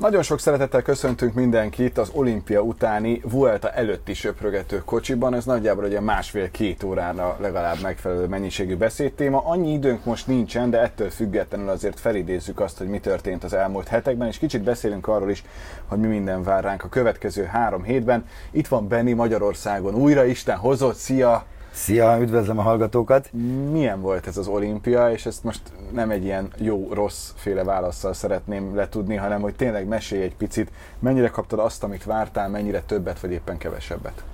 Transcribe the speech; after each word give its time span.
Nagyon 0.00 0.22
sok 0.22 0.40
szeretettel 0.40 0.82
köszöntünk 0.82 1.34
mindenkit 1.34 1.98
az 1.98 2.10
olimpia 2.12 2.60
utáni 2.60 3.20
Vuelta 3.24 3.70
előtti 3.70 4.14
söprögető 4.14 4.82
kocsiban. 4.84 5.34
Ez 5.34 5.44
nagyjából 5.44 5.84
egy 5.84 6.00
másfél-két 6.00 6.82
órára 6.82 7.36
legalább 7.40 7.80
megfelelő 7.82 8.26
mennyiségű 8.26 8.76
beszédtéma. 8.76 9.42
Annyi 9.44 9.72
időnk 9.72 10.04
most 10.04 10.26
nincsen, 10.26 10.70
de 10.70 10.80
ettől 10.80 11.10
függetlenül 11.10 11.68
azért 11.68 12.00
felidézzük 12.00 12.60
azt, 12.60 12.78
hogy 12.78 12.88
mi 12.88 13.00
történt 13.00 13.44
az 13.44 13.52
elmúlt 13.52 13.88
hetekben, 13.88 14.28
és 14.28 14.38
kicsit 14.38 14.62
beszélünk 14.62 15.08
arról 15.08 15.30
is, 15.30 15.44
hogy 15.86 15.98
mi 15.98 16.06
minden 16.06 16.42
vár 16.42 16.64
ránk 16.64 16.84
a 16.84 16.88
következő 16.88 17.44
három 17.44 17.82
hétben. 17.82 18.24
Itt 18.50 18.68
van 18.68 18.88
Benni 18.88 19.12
Magyarországon 19.12 19.94
újra, 19.94 20.24
Isten 20.24 20.56
hozott, 20.56 20.96
szia! 20.96 21.44
Szia, 21.72 22.18
üdvözlöm 22.20 22.58
a 22.58 22.62
hallgatókat! 22.62 23.32
Milyen 23.70 24.00
volt 24.00 24.26
ez 24.26 24.36
az 24.36 24.46
olimpia, 24.46 25.10
és 25.10 25.26
ezt 25.26 25.44
most 25.44 25.62
nem 25.92 26.10
egy 26.10 26.24
ilyen 26.24 26.52
jó-rossz 26.58 27.30
féle 27.36 27.64
válaszsal 27.64 28.12
szeretném 28.12 28.74
letudni, 28.74 29.16
hanem 29.16 29.40
hogy 29.40 29.54
tényleg 29.54 29.86
mesélj 29.86 30.22
egy 30.22 30.36
picit, 30.36 30.70
mennyire 30.98 31.28
kaptad 31.28 31.58
azt, 31.58 31.84
amit 31.84 32.04
vártál, 32.04 32.48
mennyire 32.48 32.80
többet, 32.80 33.20
vagy 33.20 33.32
éppen 33.32 33.58
kevesebbet? 33.58 34.24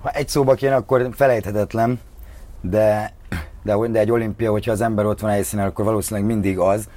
Ha 0.00 0.10
egy 0.10 0.28
szóba 0.28 0.54
kéne, 0.54 0.74
akkor 0.74 1.08
felejthetetlen, 1.12 2.00
de, 2.60 3.12
de, 3.62 3.76
de 3.76 3.98
egy 3.98 4.10
olimpia, 4.10 4.50
hogyha 4.50 4.72
az 4.72 4.80
ember 4.80 5.04
ott 5.06 5.20
van 5.20 5.30
a 5.30 5.32
helyszínen, 5.32 5.66
akkor 5.66 5.84
valószínűleg 5.84 6.28
mindig 6.28 6.58
az. 6.58 6.88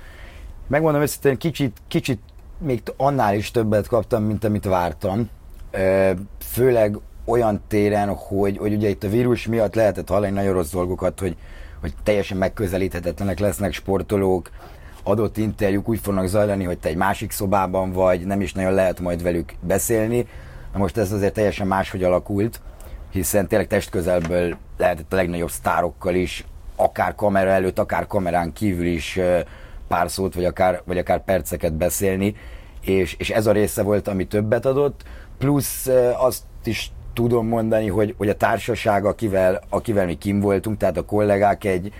Megmondom 0.67 1.01
őszintén, 1.01 1.37
kicsit, 1.37 1.77
kicsit 1.87 2.19
még 2.57 2.81
annál 2.97 3.35
is 3.35 3.51
többet 3.51 3.87
kaptam, 3.87 4.23
mint 4.23 4.43
amit 4.43 4.65
vártam. 4.65 5.29
Főleg 6.39 6.97
olyan 7.25 7.61
téren, 7.67 8.15
hogy, 8.15 8.57
hogy 8.57 8.73
ugye 8.73 8.89
itt 8.89 9.03
a 9.03 9.09
vírus 9.09 9.47
miatt 9.47 9.75
lehetett 9.75 10.09
hallani 10.09 10.31
nagyon 10.31 10.53
rossz 10.53 10.71
dolgokat, 10.71 11.19
hogy, 11.19 11.35
hogy 11.81 11.93
teljesen 12.03 12.37
megközelíthetetlenek 12.37 13.39
lesznek 13.39 13.73
sportolók, 13.73 14.49
adott 15.03 15.37
interjúk 15.37 15.89
úgy 15.89 15.99
fognak 15.99 16.27
zajlani, 16.27 16.63
hogy 16.63 16.77
te 16.77 16.89
egy 16.89 16.95
másik 16.95 17.31
szobában 17.31 17.91
vagy, 17.91 18.25
nem 18.25 18.41
is 18.41 18.53
nagyon 18.53 18.73
lehet 18.73 18.99
majd 18.99 19.23
velük 19.23 19.53
beszélni. 19.59 20.27
Na 20.73 20.79
most 20.79 20.97
ez 20.97 21.11
azért 21.11 21.33
teljesen 21.33 21.67
máshogy 21.67 22.03
alakult, 22.03 22.61
hiszen 23.11 23.47
tényleg 23.47 23.67
testközelből 23.67 24.57
lehetett 24.77 25.13
a 25.13 25.15
legnagyobb 25.15 25.49
sztárokkal 25.49 26.15
is, 26.15 26.45
akár 26.75 27.15
kamera 27.15 27.49
előtt, 27.49 27.79
akár 27.79 28.07
kamerán 28.07 28.53
kívül 28.53 28.85
is 28.85 29.19
pár 29.87 30.11
szót, 30.11 30.33
vagy 30.33 30.45
akár, 30.45 30.81
vagy 30.85 30.97
akár 30.97 31.23
perceket 31.23 31.73
beszélni, 31.73 32.35
és, 32.81 33.15
és 33.17 33.29
ez 33.29 33.47
a 33.47 33.51
része 33.51 33.83
volt, 33.83 34.07
ami 34.07 34.27
többet 34.27 34.65
adott, 34.65 35.03
plusz 35.37 35.87
azt 36.17 36.43
is 36.63 36.91
tudom 37.15 37.47
mondani, 37.47 37.87
hogy, 37.87 38.15
hogy 38.17 38.29
a 38.29 38.35
társaság, 38.35 39.05
akivel, 39.05 39.61
akivel 39.69 40.05
mi 40.05 40.17
kim 40.17 40.39
voltunk, 40.39 40.77
tehát 40.77 40.97
a 40.97 41.05
kollégák 41.05 41.63
egy, 41.63 41.93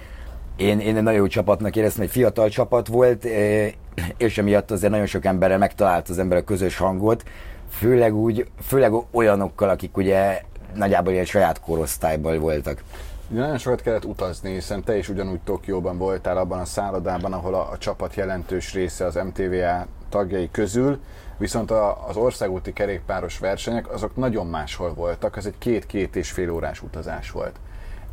én, 0.55 0.79
én 0.79 0.97
egy 0.97 1.03
nagyon 1.03 1.19
jó 1.19 1.27
csapatnak 1.27 1.75
éreztem, 1.75 2.03
egy 2.03 2.09
fiatal 2.09 2.49
csapat 2.49 2.87
volt, 2.87 3.25
eh, 3.25 3.71
és 4.17 4.37
emiatt 4.37 4.71
azért 4.71 4.91
nagyon 4.91 5.05
sok 5.05 5.25
emberrel 5.25 5.57
megtalált 5.57 6.09
az 6.09 6.19
ember 6.19 6.37
a 6.37 6.43
közös 6.43 6.77
hangot, 6.77 7.23
főleg 7.69 8.15
úgy, 8.15 8.47
főleg 8.61 8.93
olyanokkal, 9.11 9.69
akik 9.69 9.97
ugye 9.97 10.41
nagyjából 10.73 11.13
ilyen 11.13 11.25
saját 11.25 11.59
korosztályból 11.59 12.39
voltak. 12.39 12.83
Ugye 13.29 13.39
nagyon 13.39 13.57
sokat 13.57 13.81
kellett 13.81 14.05
utazni, 14.05 14.53
hiszen 14.53 14.83
te 14.83 14.97
is 14.97 15.09
ugyanúgy 15.09 15.39
Tokióban 15.39 15.97
voltál 15.97 16.37
abban 16.37 16.59
a 16.59 16.65
szállodában, 16.65 17.33
ahol 17.33 17.53
a, 17.53 17.71
a 17.71 17.77
csapat 17.77 18.15
jelentős 18.15 18.73
része 18.73 19.05
az 19.05 19.15
MTVA 19.15 19.87
tagjai 20.09 20.49
közül, 20.51 20.99
viszont 21.37 21.71
a, 21.71 22.07
az 22.07 22.15
országúti 22.15 22.73
kerékpáros 22.73 23.39
versenyek 23.39 23.91
azok 23.93 24.15
nagyon 24.15 24.47
máshol 24.47 24.93
voltak, 24.93 25.37
ez 25.37 25.45
egy 25.45 25.57
két-két 25.57 26.15
és 26.15 26.31
fél 26.31 26.49
órás 26.49 26.81
utazás 26.81 27.31
volt. 27.31 27.55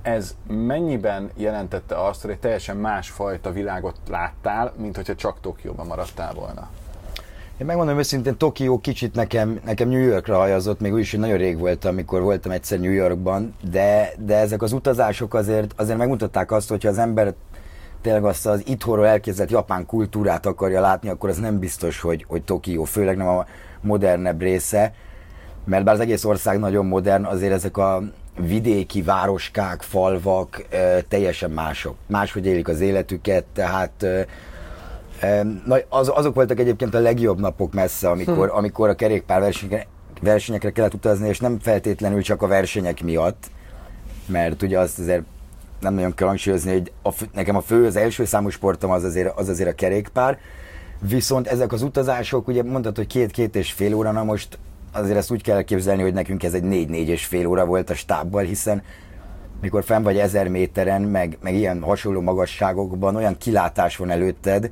Ez 0.03 0.37
mennyiben 0.47 1.31
jelentette 1.35 2.05
azt, 2.05 2.23
hogy 2.23 2.31
egy 2.31 2.39
teljesen 2.39 2.77
másfajta 2.77 3.53
világot 3.53 3.97
láttál, 4.09 4.73
mint 4.77 4.97
hogyha 4.97 5.15
csak 5.15 5.41
Tokióban 5.41 5.87
maradtál 5.87 6.35
volna? 6.35 6.69
Én 7.59 7.67
megmondom 7.67 7.99
őszintén, 7.99 8.37
Tokió 8.37 8.79
kicsit 8.79 9.15
nekem, 9.15 9.61
nekem 9.65 9.89
New 9.89 10.01
Yorkra 10.01 10.37
hajazott, 10.37 10.81
még 10.81 10.93
úgy 10.93 11.01
is, 11.01 11.11
hogy 11.11 11.21
nagyon 11.21 11.37
rég 11.37 11.59
volt, 11.59 11.85
amikor 11.85 12.23
voltam 12.23 12.51
egyszer 12.51 12.81
New 12.81 12.91
Yorkban, 12.91 13.55
de, 13.71 14.13
de 14.19 14.37
ezek 14.37 14.63
az 14.63 14.73
utazások 14.73 15.35
azért, 15.35 15.73
azért 15.77 15.99
megmutatták 15.99 16.53
azt, 16.53 16.69
hogyha 16.69 16.89
az 16.89 16.99
ember 16.99 17.35
tényleg 18.03 18.25
azt 18.25 18.47
az 18.47 18.63
itthonról 18.67 19.07
elképzelt 19.07 19.51
japán 19.51 19.87
kultúrát 19.87 20.47
akarja 20.47 20.81
látni, 20.81 21.09
akkor 21.09 21.31
ez 21.31 21.39
nem 21.39 21.59
biztos, 21.59 22.01
hogy, 22.01 22.25
hogy 22.29 22.43
Tokió, 22.43 22.85
főleg 22.85 23.17
nem 23.17 23.29
a 23.29 23.47
modernebb 23.81 24.41
része, 24.41 24.95
mert 25.65 25.85
bár 25.85 25.95
az 25.95 26.01
egész 26.01 26.25
ország 26.25 26.59
nagyon 26.59 26.87
modern, 26.87 27.25
azért 27.25 27.53
ezek 27.53 27.77
a 27.77 28.03
vidéki 28.39 29.03
városkák, 29.03 29.83
falvak 29.83 30.63
teljesen 31.09 31.51
mások. 31.51 31.95
Máshogy 32.07 32.47
élik 32.47 32.69
az 32.69 32.81
életüket, 32.81 33.45
tehát 33.45 34.07
az, 35.89 36.11
azok 36.15 36.35
voltak 36.35 36.59
egyébként 36.59 36.95
a 36.95 37.01
legjobb 37.01 37.41
napok 37.41 37.73
messze, 37.73 38.11
amikor, 38.11 38.49
hm. 38.49 38.57
amikor 38.57 38.89
a 38.89 38.95
kerékpár 38.95 39.53
versenyekre 40.21 40.71
kellett 40.71 40.95
utazni, 40.95 41.29
és 41.29 41.39
nem 41.41 41.59
feltétlenül 41.59 42.23
csak 42.23 42.43
a 42.43 42.47
versenyek 42.47 43.03
miatt, 43.03 43.51
mert 44.27 44.63
ugye 44.63 44.79
azt 44.79 44.99
azért 44.99 45.23
nem 45.83 45.95
nagyon 45.95 46.15
kell 46.15 46.27
hangsúlyozni, 46.27 46.73
hogy 46.73 46.93
a, 47.03 47.11
nekem 47.33 47.57
a 47.57 47.61
fő, 47.61 47.87
az 47.87 47.97
első 47.97 48.25
számú 48.25 48.49
sportom 48.49 48.91
az 48.91 49.05
azért, 49.05 49.39
az 49.39 49.49
azért 49.49 49.69
a 49.69 49.75
kerékpár, 49.75 50.39
viszont 51.01 51.47
ezek 51.47 51.73
az 51.73 51.83
utazások, 51.83 52.49
ugye 52.49 52.63
mondtad, 52.63 52.97
hogy 52.97 53.07
két-két 53.07 53.57
és 53.57 53.73
fél 53.73 53.95
óra, 53.95 54.13
na 54.13 54.25
most 54.25 54.59
azért 54.93 55.17
ezt 55.17 55.31
úgy 55.31 55.43
kell 55.43 55.63
képzelni, 55.63 56.03
hogy 56.03 56.13
nekünk 56.13 56.43
ez 56.43 56.55
egy 56.55 56.63
négy-négy 56.63 57.09
és 57.09 57.25
fél 57.25 57.47
óra 57.47 57.65
volt 57.65 57.91
a 57.91 57.95
stábbal, 57.95 58.43
hiszen 58.43 58.83
mikor 59.61 59.85
fenn 59.85 60.03
vagy 60.03 60.19
ezer 60.19 60.49
méteren, 60.49 61.03
meg, 61.03 61.39
meg 61.41 61.55
ilyen 61.55 61.83
hasonló 61.83 62.21
magasságokban 62.21 63.17
olyan 63.17 63.39
kilátás 63.39 63.97
van 63.97 64.11
előtted, 64.11 64.71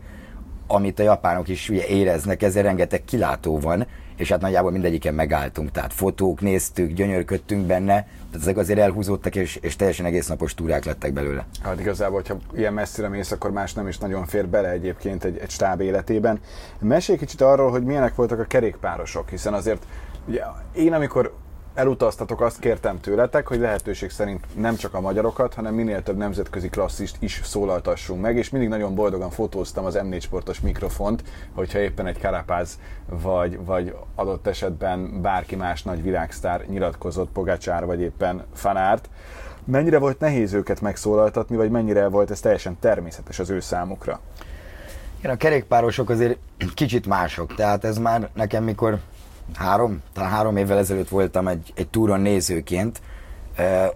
amit 0.66 0.98
a 0.98 1.02
japánok 1.02 1.48
is 1.48 1.68
ugye 1.68 1.86
éreznek, 1.86 2.42
ezzel 2.42 2.62
rengeteg 2.62 3.04
kilátó 3.04 3.58
van, 3.58 3.86
és 4.16 4.28
hát 4.28 4.40
nagyjából 4.40 4.70
mindegyiken 4.70 5.14
megálltunk, 5.14 5.70
tehát 5.70 5.92
fotók 5.92 6.40
néztük, 6.40 6.92
gyönyörködtünk 6.92 7.66
benne, 7.66 8.06
tehát 8.30 8.46
ezek 8.46 8.56
azért 8.56 8.78
elhúzódtak, 8.78 9.34
és, 9.34 9.56
és 9.56 9.76
teljesen 9.76 10.06
egész 10.06 10.26
napos 10.26 10.54
túrák 10.54 10.84
lettek 10.84 11.12
belőle. 11.12 11.46
Hát 11.62 11.80
igazából, 11.80 12.14
hogyha 12.14 12.36
ilyen 12.54 12.72
messzire 12.72 13.08
mész, 13.08 13.30
akkor 13.30 13.50
más 13.50 13.72
nem 13.72 13.88
is 13.88 13.98
nagyon 13.98 14.26
fér 14.26 14.48
bele 14.48 14.70
egyébként 14.70 15.24
egy, 15.24 15.38
egy 15.38 15.50
stáb 15.50 15.80
életében. 15.80 16.40
Mesélj 16.80 17.18
kicsit 17.18 17.40
arról, 17.40 17.70
hogy 17.70 17.84
milyenek 17.84 18.14
voltak 18.14 18.38
a 18.38 18.44
kerékpárosok, 18.44 19.28
hiszen 19.28 19.54
azért 19.54 19.86
ugye, 20.26 20.42
én 20.72 20.92
amikor 20.92 21.34
elutaztatok, 21.74 22.40
azt 22.40 22.58
kértem 22.58 23.00
tőletek, 23.00 23.46
hogy 23.46 23.58
lehetőség 23.58 24.10
szerint 24.10 24.46
nem 24.54 24.76
csak 24.76 24.94
a 24.94 25.00
magyarokat, 25.00 25.54
hanem 25.54 25.74
minél 25.74 26.02
több 26.02 26.16
nemzetközi 26.16 26.68
klasszist 26.68 27.16
is 27.18 27.40
szólaltassunk 27.44 28.20
meg, 28.20 28.36
és 28.36 28.50
mindig 28.50 28.68
nagyon 28.68 28.94
boldogan 28.94 29.30
fotóztam 29.30 29.84
az 29.84 29.98
M4 30.02 30.20
sportos 30.20 30.60
mikrofont, 30.60 31.22
hogyha 31.54 31.78
éppen 31.78 32.06
egy 32.06 32.20
Karapáz 32.20 32.78
vagy, 33.06 33.64
vagy 33.64 33.94
adott 34.14 34.46
esetben 34.46 35.22
bárki 35.22 35.56
más 35.56 35.82
nagy 35.82 36.02
világsztár 36.02 36.64
nyilatkozott, 36.68 37.30
Pogácsár 37.30 37.86
vagy 37.86 38.00
éppen 38.00 38.44
Fanárt. 38.54 39.08
Mennyire 39.64 39.98
volt 39.98 40.20
nehéz 40.20 40.52
őket 40.52 40.80
megszólaltatni, 40.80 41.56
vagy 41.56 41.70
mennyire 41.70 42.08
volt 42.08 42.30
ez 42.30 42.40
teljesen 42.40 42.78
természetes 42.80 43.38
az 43.38 43.50
ő 43.50 43.60
számukra? 43.60 44.20
Igen, 45.18 45.32
a 45.32 45.36
kerékpárosok 45.36 46.10
azért 46.10 46.38
kicsit 46.74 47.06
mások, 47.06 47.54
tehát 47.54 47.84
ez 47.84 47.98
már 47.98 48.28
nekem 48.34 48.64
mikor 48.64 48.98
három, 49.54 50.02
talán 50.12 50.30
három 50.30 50.56
évvel 50.56 50.78
ezelőtt 50.78 51.08
voltam 51.08 51.48
egy, 51.48 51.72
egy 51.76 51.88
túron 51.88 52.20
nézőként, 52.20 53.00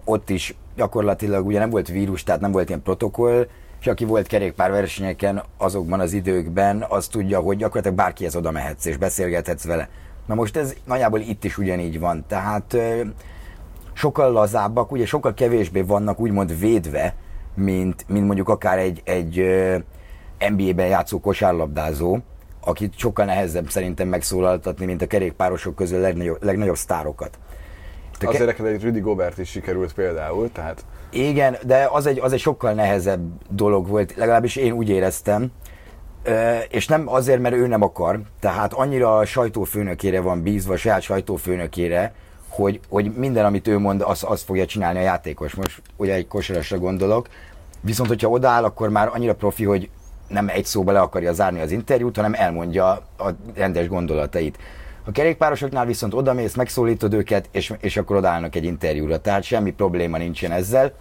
ott 0.03 0.29
is 0.29 0.55
gyakorlatilag 0.75 1.45
ugye 1.45 1.59
nem 1.59 1.69
volt 1.69 1.87
vírus, 1.87 2.23
tehát 2.23 2.41
nem 2.41 2.51
volt 2.51 2.67
ilyen 2.67 2.81
protokoll, 2.81 3.47
és 3.79 3.87
aki 3.87 4.05
volt 4.05 4.27
kerékpárversenyeken 4.27 5.43
azokban 5.57 5.99
az 5.99 6.13
időkben, 6.13 6.85
az 6.89 7.07
tudja, 7.07 7.39
hogy 7.39 7.57
gyakorlatilag 7.57 7.97
bárkihez 7.97 8.35
oda 8.35 8.51
mehetsz 8.51 8.85
és 8.85 8.97
beszélgethetsz 8.97 9.65
vele. 9.65 9.89
Na 10.25 10.35
most 10.35 10.57
ez 10.57 10.75
nagyjából 10.85 11.19
itt 11.19 11.43
is 11.43 11.57
ugyanígy 11.57 11.99
van, 11.99 12.25
tehát 12.27 12.77
sokkal 13.93 14.31
lazábbak, 14.31 14.91
ugye 14.91 15.05
sokkal 15.05 15.33
kevésbé 15.33 15.81
vannak 15.81 16.19
úgymond 16.19 16.59
védve, 16.59 17.15
mint, 17.53 18.05
mint 18.07 18.25
mondjuk 18.25 18.49
akár 18.49 18.77
egy, 18.77 19.01
egy 19.03 19.43
NBA-ben 20.49 20.87
játszó 20.87 21.19
kosárlabdázó, 21.19 22.17
akit 22.65 22.97
sokkal 22.97 23.25
nehezebb 23.25 23.69
szerintem 23.69 24.07
megszólaltatni, 24.07 24.85
mint 24.85 25.01
a 25.01 25.07
kerékpárosok 25.07 25.75
közül 25.75 25.99
legnagyobb, 25.99 26.43
legnagyobb 26.43 26.75
sztárokat. 26.75 27.37
Te 28.17 28.27
Azért 28.27 28.55
ke- 28.55 28.65
egy 28.65 28.83
Rudy 28.83 28.99
Gobert 28.99 29.37
is 29.37 29.49
sikerült 29.49 29.93
például, 29.93 30.51
tehát... 30.51 30.85
Igen, 31.09 31.57
de 31.65 31.89
az 31.91 32.05
egy, 32.05 32.19
az 32.19 32.33
egy 32.33 32.39
sokkal 32.39 32.73
nehezebb 32.73 33.21
dolog 33.49 33.87
volt, 33.87 34.15
legalábbis 34.15 34.55
én 34.55 34.71
úgy 34.71 34.89
éreztem, 34.89 35.51
és 36.69 36.87
nem 36.87 37.07
azért, 37.07 37.41
mert 37.41 37.55
ő 37.55 37.67
nem 37.67 37.81
akar, 37.81 38.21
tehát 38.39 38.73
annyira 38.73 39.17
a 39.17 39.25
sajtófőnökére 39.25 40.21
van 40.21 40.41
bízva, 40.41 40.73
a 40.73 40.77
saját 40.77 41.01
sajtófőnökére, 41.01 42.13
hogy, 42.47 42.79
hogy 42.89 43.13
minden, 43.15 43.45
amit 43.45 43.67
ő 43.67 43.77
mond, 43.79 44.01
azt 44.01 44.23
az 44.23 44.41
fogja 44.41 44.65
csinálni 44.65 44.99
a 44.99 45.01
játékos. 45.01 45.53
Most 45.53 45.81
ugye 45.97 46.13
egy 46.13 46.27
kosarasra 46.27 46.77
gondolok, 46.77 47.27
viszont 47.81 48.09
hogyha 48.09 48.29
odaáll, 48.29 48.63
akkor 48.63 48.89
már 48.89 49.09
annyira 49.13 49.35
profi, 49.35 49.63
hogy 49.63 49.89
nem 50.27 50.49
egy 50.49 50.65
szóba 50.65 50.91
le 50.91 50.99
akarja 50.99 51.33
zárni 51.33 51.59
az 51.61 51.71
interjút, 51.71 52.15
hanem 52.15 52.33
elmondja 52.33 52.87
a 53.17 53.29
rendes 53.55 53.87
gondolatait. 53.87 54.57
A 55.07 55.11
kerékpárosoknál 55.11 55.85
viszont 55.85 56.13
odamész, 56.13 56.55
megszólítod 56.55 57.13
őket, 57.13 57.49
és, 57.51 57.73
és 57.79 57.97
akkor 57.97 58.15
odállnak 58.15 58.55
egy 58.55 58.63
interjúra. 58.63 59.21
Tehát 59.21 59.43
semmi 59.43 59.71
probléma 59.71 60.17
nincsen 60.17 60.51
ezzel. 60.51 60.91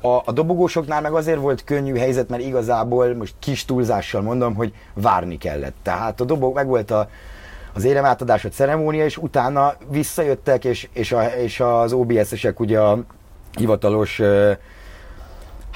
A, 0.00 0.08
a 0.24 0.32
dobogósoknál 0.32 1.00
meg 1.00 1.12
azért 1.12 1.38
volt 1.38 1.64
könnyű 1.64 1.96
helyzet, 1.96 2.28
mert 2.28 2.42
igazából 2.42 3.14
most 3.14 3.34
kis 3.38 3.64
túlzással 3.64 4.22
mondom, 4.22 4.54
hogy 4.54 4.72
várni 4.94 5.38
kellett. 5.38 5.74
Tehát 5.82 6.20
a 6.20 6.24
dobog, 6.24 6.54
meg 6.54 6.66
volt 6.66 6.90
a, 6.90 7.08
az 7.74 7.84
éremátadás, 7.84 8.44
a 8.44 8.48
ceremónia, 8.48 9.04
és 9.04 9.16
utána 9.16 9.74
visszajöttek, 9.90 10.64
és, 10.64 10.88
és, 10.92 11.12
a, 11.12 11.22
és 11.22 11.60
az 11.60 11.92
OBS-esek 11.92 12.60
ugye 12.60 12.80
a 12.80 12.98
hivatalos 13.58 14.20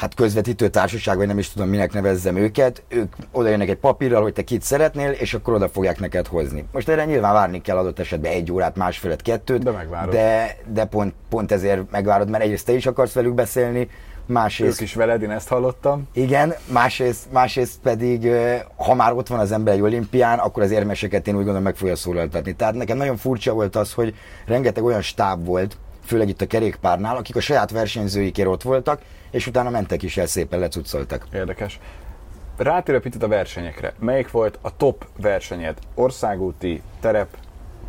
hát 0.00 0.14
közvetítő 0.14 0.68
társaság, 0.68 1.16
vagy 1.16 1.26
nem 1.26 1.38
is 1.38 1.50
tudom, 1.50 1.68
minek 1.68 1.92
nevezzem 1.92 2.36
őket, 2.36 2.82
ők 2.88 3.14
oda 3.32 3.48
jönnek 3.48 3.68
egy 3.68 3.76
papírral, 3.76 4.22
hogy 4.22 4.32
te 4.32 4.42
kit 4.42 4.62
szeretnél, 4.62 5.10
és 5.10 5.34
akkor 5.34 5.54
oda 5.54 5.68
fogják 5.68 6.00
neked 6.00 6.26
hozni. 6.26 6.64
Most 6.72 6.88
erre 6.88 7.04
nyilván 7.04 7.32
várni 7.32 7.60
kell 7.60 7.76
adott 7.76 7.98
esetben 7.98 8.32
egy 8.32 8.52
órát, 8.52 8.76
másfélet, 8.76 9.22
kettőt, 9.22 9.62
de, 9.62 9.70
megvárod. 9.70 10.12
de, 10.14 10.56
de 10.72 10.84
pont, 10.84 11.14
pont 11.28 11.52
ezért 11.52 11.90
megvárod, 11.90 12.30
mert 12.30 12.44
egyrészt 12.44 12.66
te 12.66 12.72
is 12.72 12.86
akarsz 12.86 13.12
velük 13.12 13.34
beszélni, 13.34 13.88
másrészt... 14.26 14.80
Ők 14.80 14.86
is 14.86 14.94
veled, 14.94 15.22
én 15.22 15.30
ezt 15.30 15.48
hallottam. 15.48 16.08
Igen, 16.12 16.54
másrészt, 16.72 17.32
másrészt 17.32 17.78
pedig, 17.82 18.28
ha 18.76 18.94
már 18.94 19.12
ott 19.12 19.28
van 19.28 19.38
az 19.38 19.52
ember 19.52 19.74
egy 19.74 19.80
olimpián, 19.80 20.38
akkor 20.38 20.62
az 20.62 20.70
érmeseket 20.70 21.28
én 21.28 21.34
úgy 21.34 21.40
gondolom 21.40 21.62
meg 21.62 21.76
fogja 21.76 21.96
szólaltatni. 21.96 22.52
Tehát 22.52 22.74
nekem 22.74 22.96
nagyon 22.96 23.16
furcsa 23.16 23.52
volt 23.52 23.76
az, 23.76 23.92
hogy 23.92 24.14
rengeteg 24.46 24.84
olyan 24.84 25.02
stáb 25.02 25.44
volt, 25.44 25.76
főleg 26.10 26.28
itt 26.28 26.40
a 26.40 26.46
kerékpárnál, 26.46 27.16
akik 27.16 27.36
a 27.36 27.40
saját 27.40 27.70
versenyzőikért 27.70 28.48
ott 28.48 28.62
voltak, 28.62 29.00
és 29.30 29.46
utána 29.46 29.70
mentek 29.70 30.02
is 30.02 30.16
el 30.16 30.26
szépen, 30.26 30.58
lecucoltak. 30.58 31.26
Érdekes. 31.32 31.80
Rátérő 32.56 33.00
picit 33.00 33.22
a 33.22 33.28
versenyekre. 33.28 33.94
Melyik 33.98 34.30
volt 34.30 34.58
a 34.62 34.76
top 34.76 35.06
versenyed? 35.16 35.78
Országúti, 35.94 36.82
terep, 37.00 37.28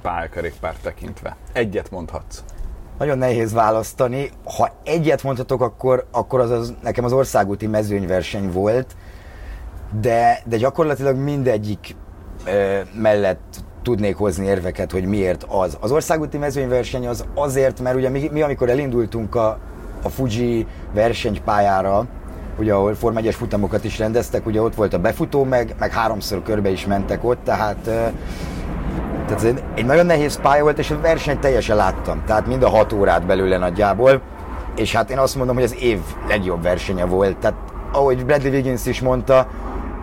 pályakerékpár 0.02 0.76
tekintve. 0.82 1.36
Egyet 1.54 1.92
mondhatsz. 1.92 2.44
Nagyon 2.98 3.18
nehéz 3.18 3.54
választani. 3.54 4.30
Ha 4.58 4.70
egyet 4.84 5.24
mondhatok, 5.24 5.62
akkor, 5.62 6.08
akkor 6.12 6.40
az, 6.40 6.50
az 6.50 6.74
nekem 6.82 7.04
az 7.04 7.14
országúti 7.14 7.68
mezőnyverseny 7.68 8.52
volt, 8.52 8.96
de, 10.02 10.42
de 10.46 10.58
gyakorlatilag 10.58 11.18
mindegyik 11.18 11.96
e, 12.46 12.86
mellett 12.94 13.64
tudnék 13.84 14.16
hozni 14.16 14.46
érveket, 14.46 14.92
hogy 14.92 15.06
miért 15.06 15.46
az. 15.48 15.78
Az 15.80 15.92
országúti 15.92 16.38
mezőnyverseny 16.38 17.08
az 17.08 17.26
azért, 17.34 17.80
mert 17.80 17.96
ugye 17.96 18.10
mi, 18.10 18.30
mi 18.32 18.42
amikor 18.42 18.70
elindultunk 18.70 19.36
a, 19.36 19.58
a 20.04 20.10
Fuji 20.10 20.68
versenypályára, 20.94 22.06
ugye 22.58 22.74
ahol 22.74 22.96
Form 22.96 23.18
1 23.18 23.34
futamokat 23.34 23.84
is 23.84 24.00
rendeztek, 24.00 24.46
ugye 24.46 24.62
ott 24.62 24.76
volt 24.76 24.94
a 24.94 25.00
befutó, 25.00 25.44
meg, 25.44 25.76
meg 25.80 25.92
háromszor 25.92 26.44
körbe 26.44 26.70
is 26.70 26.86
mentek 26.86 27.24
ott, 27.24 27.44
tehát, 27.44 27.78
tehát 29.28 29.64
egy 29.76 29.86
nagyon 29.86 30.06
nehéz 30.06 30.40
pálya 30.42 30.64
volt, 30.64 30.80
és 30.80 30.92
a 30.92 31.00
versenyt 31.02 31.40
teljesen 31.40 31.76
láttam, 31.76 32.24
tehát 32.26 32.48
mind 32.48 32.64
a 32.64 32.70
hat 32.70 32.94
órát 32.94 33.26
belőle 33.26 33.58
nagyjából, 33.58 34.22
és 34.76 34.96
hát 34.96 35.10
én 35.10 35.18
azt 35.18 35.36
mondom, 35.36 35.56
hogy 35.56 35.64
az 35.64 35.76
év 35.82 36.00
legjobb 36.28 36.62
versenye 36.62 37.06
volt, 37.06 37.38
tehát 37.38 37.58
ahogy 37.92 38.26
Bradley 38.26 38.52
Wiggins 38.52 38.86
is 38.86 39.02
mondta, 39.02 39.48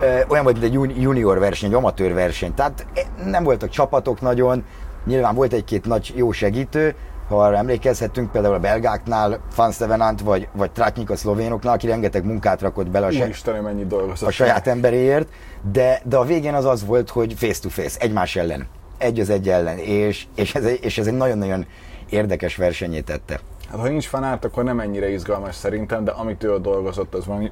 olyan 0.01 0.43
volt, 0.43 0.59
mint 0.59 0.63
egy 0.63 1.01
junior 1.01 1.39
verseny, 1.39 1.69
egy 1.69 1.75
amatőr 1.75 2.13
verseny, 2.13 2.53
tehát 2.53 2.85
nem 3.25 3.43
voltak 3.43 3.69
csapatok 3.69 4.21
nagyon, 4.21 4.63
nyilván 5.05 5.35
volt 5.35 5.53
egy-két 5.53 5.85
nagy 5.85 6.13
jó 6.15 6.31
segítő, 6.31 6.95
ha 7.27 7.43
arra 7.43 7.57
emlékezhetünk, 7.57 8.31
például 8.31 8.53
a 8.53 8.59
belgáknál, 8.59 9.39
Van 9.55 9.71
Stevenant 9.71 10.21
vagy, 10.21 10.47
vagy 10.53 10.71
Tratnyik 10.71 11.09
a 11.09 11.15
szlovénoknál, 11.15 11.73
aki 11.73 11.87
rengeteg 11.87 12.25
munkát 12.25 12.61
rakott 12.61 12.89
bele 12.89 13.05
a, 13.05 13.11
se, 13.11 13.27
Isten, 13.27 13.63
mennyi 13.63 13.85
a 14.21 14.29
saját 14.31 14.67
emberéért, 14.67 15.27
de, 15.71 16.01
de 16.03 16.17
a 16.17 16.23
végén 16.23 16.53
az 16.53 16.65
az 16.65 16.85
volt, 16.85 17.09
hogy 17.09 17.33
face 17.33 17.61
to 17.61 17.69
face, 17.69 17.99
egymás 17.99 18.35
ellen, 18.35 18.67
egy 18.97 19.19
az 19.19 19.29
egy 19.29 19.49
ellen, 19.49 19.77
és, 19.77 20.25
és, 20.35 20.55
ez, 20.55 20.65
és 20.81 20.97
ez 20.97 21.07
egy 21.07 21.13
nagyon-nagyon 21.13 21.65
érdekes 22.09 22.55
versenyét 22.55 23.05
tette. 23.05 23.39
Hát 23.69 23.79
ha 23.79 23.87
nincs 23.87 24.07
fanárt, 24.07 24.45
akkor 24.45 24.63
nem 24.63 24.79
ennyire 24.79 25.09
izgalmas 25.09 25.55
szerintem, 25.55 26.03
de 26.03 26.11
amit 26.11 26.43
ő 26.43 26.57
dolgozott, 26.57 27.13
az 27.13 27.25
valami 27.25 27.51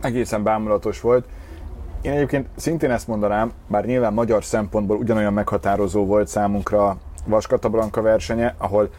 egészen 0.00 0.42
bámulatos 0.42 1.00
volt. 1.00 1.24
Én 2.02 2.12
egyébként 2.12 2.48
szintén 2.56 2.90
ezt 2.90 3.06
mondanám, 3.06 3.52
bár 3.66 3.84
nyilván 3.84 4.12
magyar 4.12 4.44
szempontból 4.44 4.96
ugyanolyan 4.96 5.32
meghatározó 5.32 6.06
volt 6.06 6.28
számunkra 6.28 6.96
Vaskata 7.26 7.68
Blanka 7.68 8.02
versenye, 8.02 8.54
ahol 8.58 8.90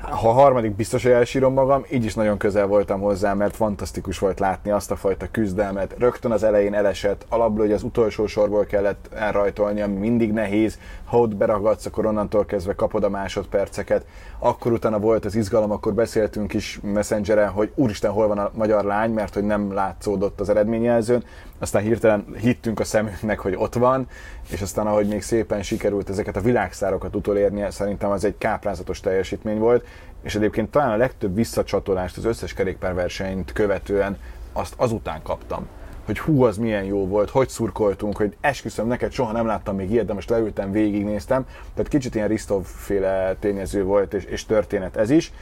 ha 0.00 0.28
a 0.28 0.32
harmadik 0.32 0.74
biztos, 0.74 1.02
hogy 1.02 1.12
elsírom 1.12 1.52
magam, 1.52 1.84
így 1.90 2.04
is 2.04 2.14
nagyon 2.14 2.38
közel 2.38 2.66
voltam 2.66 3.00
hozzá, 3.00 3.34
mert 3.34 3.56
fantasztikus 3.56 4.18
volt 4.18 4.40
látni 4.40 4.70
azt 4.70 4.90
a 4.90 4.96
fajta 4.96 5.26
küzdelmet. 5.30 5.94
Rögtön 5.98 6.30
az 6.30 6.42
elején 6.42 6.74
elesett, 6.74 7.26
alapból, 7.28 7.64
hogy 7.64 7.72
az 7.72 7.82
utolsó 7.82 8.26
sorból 8.26 8.64
kellett 8.64 9.08
elrajtolni, 9.14 9.80
ami 9.80 9.96
mindig 9.96 10.32
nehéz. 10.32 10.78
Ha 11.04 11.18
ott 11.18 11.36
beragadsz, 11.36 11.86
akkor 11.86 12.06
onnantól 12.06 12.44
kezdve 12.44 12.74
kapod 12.74 13.04
a 13.04 13.08
másodperceket. 13.08 14.04
Akkor 14.38 14.72
utána 14.72 14.98
volt 14.98 15.24
az 15.24 15.34
izgalom, 15.34 15.70
akkor 15.70 15.94
beszéltünk 15.94 16.54
is 16.54 16.80
messengeren, 16.82 17.48
hogy 17.48 17.72
úristen, 17.74 18.10
hol 18.10 18.26
van 18.26 18.38
a 18.38 18.50
magyar 18.54 18.84
lány, 18.84 19.10
mert 19.10 19.34
hogy 19.34 19.44
nem 19.44 19.72
látszódott 19.72 20.40
az 20.40 20.48
eredményjelzőn. 20.48 21.24
Aztán 21.58 21.82
hirtelen 21.82 22.34
hittünk 22.40 22.80
a 22.80 22.84
szemünknek, 22.84 23.38
hogy 23.38 23.54
ott 23.56 23.74
van, 23.74 24.06
és 24.50 24.60
aztán 24.60 24.86
ahogy 24.86 25.06
még 25.06 25.22
szépen 25.22 25.62
sikerült 25.62 26.10
ezeket 26.10 26.36
a 26.36 26.40
világszárokat 26.40 27.16
utolérnie, 27.16 27.70
szerintem 27.70 28.10
az 28.10 28.24
egy 28.24 28.38
káprázatos 28.38 29.00
teljesítmény 29.00 29.58
volt, 29.58 29.86
és 30.22 30.34
egyébként 30.34 30.70
talán 30.70 30.90
a 30.90 30.96
legtöbb 30.96 31.34
visszacsatolást 31.34 32.16
az 32.16 32.24
összes 32.24 32.54
kerékpárversenyt 32.54 33.52
követően 33.52 34.18
azt 34.52 34.74
azután 34.76 35.22
kaptam 35.22 35.66
hogy 36.08 36.18
hú, 36.18 36.42
az 36.42 36.56
milyen 36.56 36.84
jó 36.84 37.06
volt, 37.06 37.30
hogy 37.30 37.48
szurkoltunk, 37.48 38.16
hogy 38.16 38.36
esküszöm 38.40 38.86
neked, 38.86 39.12
soha 39.12 39.32
nem 39.32 39.46
láttam 39.46 39.76
még 39.76 39.90
ilyet, 39.90 40.06
de 40.06 40.12
most 40.12 40.30
leültem, 40.30 40.72
végignéztem. 40.72 41.46
Tehát 41.74 41.90
kicsit 41.90 42.14
ilyen 42.14 42.28
Ristov 42.28 42.64
féle 42.64 43.36
tényező 43.40 43.84
volt, 43.84 44.14
és, 44.14 44.24
és 44.24 44.46
történet 44.46 44.96
ez 44.96 45.10
is 45.10 45.32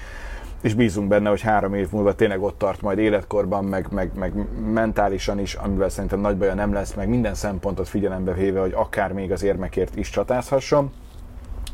és 0.66 0.74
bízunk 0.74 1.08
benne, 1.08 1.28
hogy 1.28 1.40
három 1.40 1.74
év 1.74 1.88
múlva 1.90 2.14
tényleg 2.14 2.42
ott 2.42 2.58
tart 2.58 2.82
majd 2.82 2.98
életkorban, 2.98 3.64
meg, 3.64 3.86
meg, 3.90 4.10
meg 4.14 4.32
mentálisan 4.72 5.38
is, 5.38 5.54
amivel 5.54 5.88
szerintem 5.88 6.20
nagy 6.20 6.36
baja 6.36 6.54
nem 6.54 6.72
lesz, 6.72 6.94
meg 6.94 7.08
minden 7.08 7.34
szempontot 7.34 7.88
figyelembe 7.88 8.32
véve, 8.32 8.60
hogy 8.60 8.72
akár 8.74 9.12
még 9.12 9.32
az 9.32 9.42
érmekért 9.42 9.96
is 9.96 10.10
csatázhasson 10.10 10.92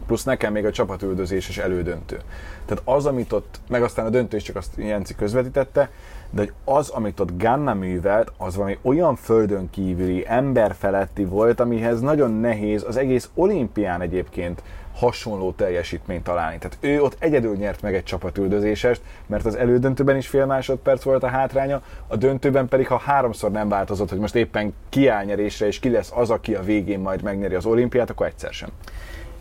plusz 0.07 0.25
nekem 0.25 0.53
még 0.53 0.65
a 0.65 0.71
csapatüldözés 0.71 1.49
is 1.49 1.59
elődöntő. 1.59 2.21
Tehát 2.65 2.83
az, 2.85 3.07
amit 3.07 3.33
ott, 3.33 3.61
meg 3.69 3.83
aztán 3.83 4.07
a 4.07 4.11
döntő 4.11 4.37
is 4.37 4.43
csak 4.43 4.57
azt 4.57 4.77
Jenci 4.77 5.15
közvetítette, 5.15 5.91
de 6.31 6.41
hogy 6.41 6.53
az, 6.65 6.89
amit 6.89 7.21
ott 7.21 7.37
Ganna 7.37 7.75
művelt, 7.75 8.33
az 8.37 8.57
valami 8.57 8.79
olyan 8.83 9.17
földön 9.17 9.71
kívüli, 9.71 10.25
emberfeletti 10.27 11.25
volt, 11.25 11.61
amihez 11.61 12.01
nagyon 12.01 12.31
nehéz 12.31 12.85
az 12.89 12.97
egész 12.97 13.31
olimpián 13.35 14.01
egyébként 14.01 14.63
hasonló 14.95 15.53
teljesítményt 15.53 16.25
találni. 16.25 16.59
Tehát 16.59 16.77
ő 16.81 17.03
ott 17.03 17.17
egyedül 17.19 17.57
nyert 17.57 17.83
meg 17.83 17.95
egy 17.95 18.03
csapatüldözésest, 18.03 19.01
mert 19.27 19.47
az 19.47 19.55
elődöntőben 19.55 20.17
is 20.17 20.27
fél 20.27 20.47
másodperc 20.47 21.03
volt 21.03 21.23
a 21.23 21.29
hátránya, 21.29 21.83
a 22.07 22.17
döntőben 22.17 22.69
pedig, 22.69 22.87
ha 22.87 22.99
háromszor 22.99 23.51
nem 23.51 23.69
változott, 23.69 24.09
hogy 24.09 24.19
most 24.19 24.35
éppen 24.35 24.75
kiáll 24.89 25.25
nyerésre, 25.25 25.67
és 25.67 25.79
ki 25.79 25.91
lesz 25.91 26.13
az, 26.15 26.31
aki 26.31 26.55
a 26.55 26.63
végén 26.63 27.01
majd 27.01 27.23
megnyeri 27.23 27.55
az 27.55 27.67
olimpiát, 27.67 28.11
akkor 28.11 28.27
egyszer 28.27 28.53
sem. 28.53 28.69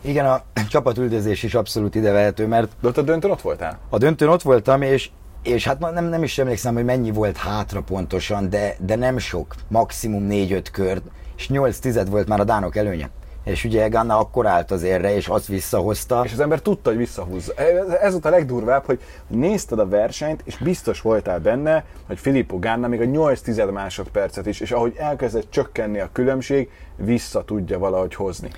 Igen, 0.02 0.26
a 0.26 0.44
csapatüldözés 0.70 1.44
is 1.44 1.56
abszolút 1.56 1.96
idevehető, 1.96 2.48
mert... 2.48 2.72
De 2.82 2.88
ott 2.88 2.98
a 2.98 3.02
döntőn 3.02 3.32
ott 3.32 3.42
voltál? 3.42 3.80
A 3.90 3.98
döntőn 3.98 4.30
ott 4.30 4.42
voltam, 4.42 4.82
és, 4.82 5.10
és 5.44 5.66
hát 5.66 5.80
nem, 5.80 6.06
nem 6.06 6.24
is 6.24 6.38
emlékszem, 6.38 6.74
hogy 6.74 6.86
mennyi 6.86 7.12
volt 7.12 7.38
hátra 7.38 7.82
pontosan, 7.82 8.50
de, 8.50 8.76
de 8.80 8.96
nem 8.96 9.18
sok, 9.18 9.56
maximum 9.68 10.28
4-5 10.30 10.66
kör, 10.72 11.02
és 11.38 11.50
8 11.50 11.80
tized 11.80 12.10
volt 12.10 12.28
már 12.28 12.40
a 12.40 12.44
dánok 12.44 12.76
előnye. 12.76 13.10
És 13.44 13.64
ugye 13.64 13.88
Ganna 13.88 14.18
akkor 14.18 14.46
állt 14.48 14.72
az 14.72 14.84
érre, 14.84 15.16
és 15.16 15.28
azt 15.28 15.48
visszahozta. 15.48 16.22
És 16.26 16.32
az 16.32 16.40
ember 16.40 16.60
tudta, 16.60 16.90
hogy 16.90 16.98
visszahúzza. 16.98 17.54
Ez, 18.02 18.12
volt 18.12 18.26
a 18.26 18.30
legdurvább, 18.30 18.86
hogy 18.86 19.00
nézted 19.28 19.80
a 19.80 19.88
versenyt, 19.88 20.42
és 20.46 20.58
biztos 20.58 21.02
voltál 21.02 21.40
benne, 21.40 21.86
hogy 22.08 22.20
Filippo 22.20 22.60
Ganna 22.60 22.88
még 22.88 23.02
a 23.02 23.06
8 23.06 23.42
tized 23.42 23.72
másodpercet 23.72 24.46
is, 24.46 24.60
és 24.60 24.72
ahogy 24.72 24.96
elkezdett 24.98 25.52
csökkenni 25.52 26.00
a 26.00 26.10
különbség, 26.12 26.70
vissza 26.96 27.44
tudja 27.44 27.80
valahogy 27.80 28.16
hozni. 28.16 28.50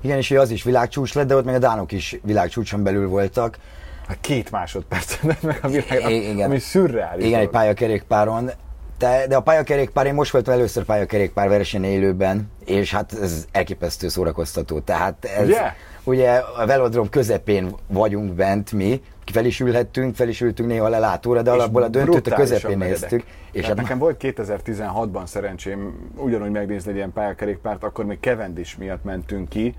Igen, 0.00 0.16
és 0.16 0.30
az 0.30 0.50
is 0.50 0.62
világcsúcs 0.62 1.14
lett, 1.14 1.26
de 1.26 1.36
ott 1.36 1.44
meg 1.44 1.54
a 1.54 1.58
dánok 1.58 1.92
is 1.92 2.18
világcsúcson 2.22 2.82
belül 2.82 3.08
voltak. 3.08 3.58
Hát 4.06 4.18
két 4.20 4.50
másodperc 4.50 5.18
meg 5.22 5.58
a 5.62 5.68
világ, 5.68 6.10
igen. 6.10 6.40
ami 6.40 6.58
szürreális. 6.58 7.26
Igen, 7.26 7.40
egy 7.40 7.48
pályakerékpáron. 7.48 8.50
De, 9.02 9.26
de 9.26 9.36
a 9.36 9.40
pályakerékpár, 9.40 10.06
én 10.06 10.14
most 10.14 10.32
voltam 10.32 10.54
először 10.54 10.84
pályakerékpár 10.84 11.48
verseny 11.48 11.84
élőben, 11.84 12.50
és 12.64 12.92
hát 12.92 13.12
ez 13.12 13.46
elképesztő 13.52 14.08
szórakoztató. 14.08 14.80
Tehát 14.80 15.24
ez, 15.24 15.48
yeah. 15.48 15.72
ugye 16.04 16.30
a 16.32 16.66
velodrom 16.66 17.08
közepén 17.08 17.74
vagyunk 17.86 18.32
bent 18.32 18.72
mi, 18.72 19.02
fel 19.32 19.44
is 19.44 19.60
ülhettünk, 19.60 20.14
fel 20.14 20.28
is 20.28 20.40
ültünk 20.40 20.68
néha 20.68 20.88
lelátóra, 20.88 21.42
de 21.42 21.50
alapból 21.50 21.82
a 21.82 21.88
döntőt 21.88 22.26
a 22.26 22.34
közepén 22.34 22.78
néztük. 22.78 23.24
És 23.52 23.66
hát 23.66 23.76
nekem 23.76 23.98
volt 23.98 24.16
2016-ban 24.20 25.26
szerencsém 25.26 26.10
ugyanúgy 26.16 26.50
megnézni 26.50 26.90
egy 26.90 26.96
ilyen 26.96 27.12
pályakerékpárt, 27.12 27.84
akkor 27.84 28.04
még 28.04 28.18
Cavendish 28.20 28.78
miatt 28.78 29.04
mentünk 29.04 29.48
ki, 29.48 29.74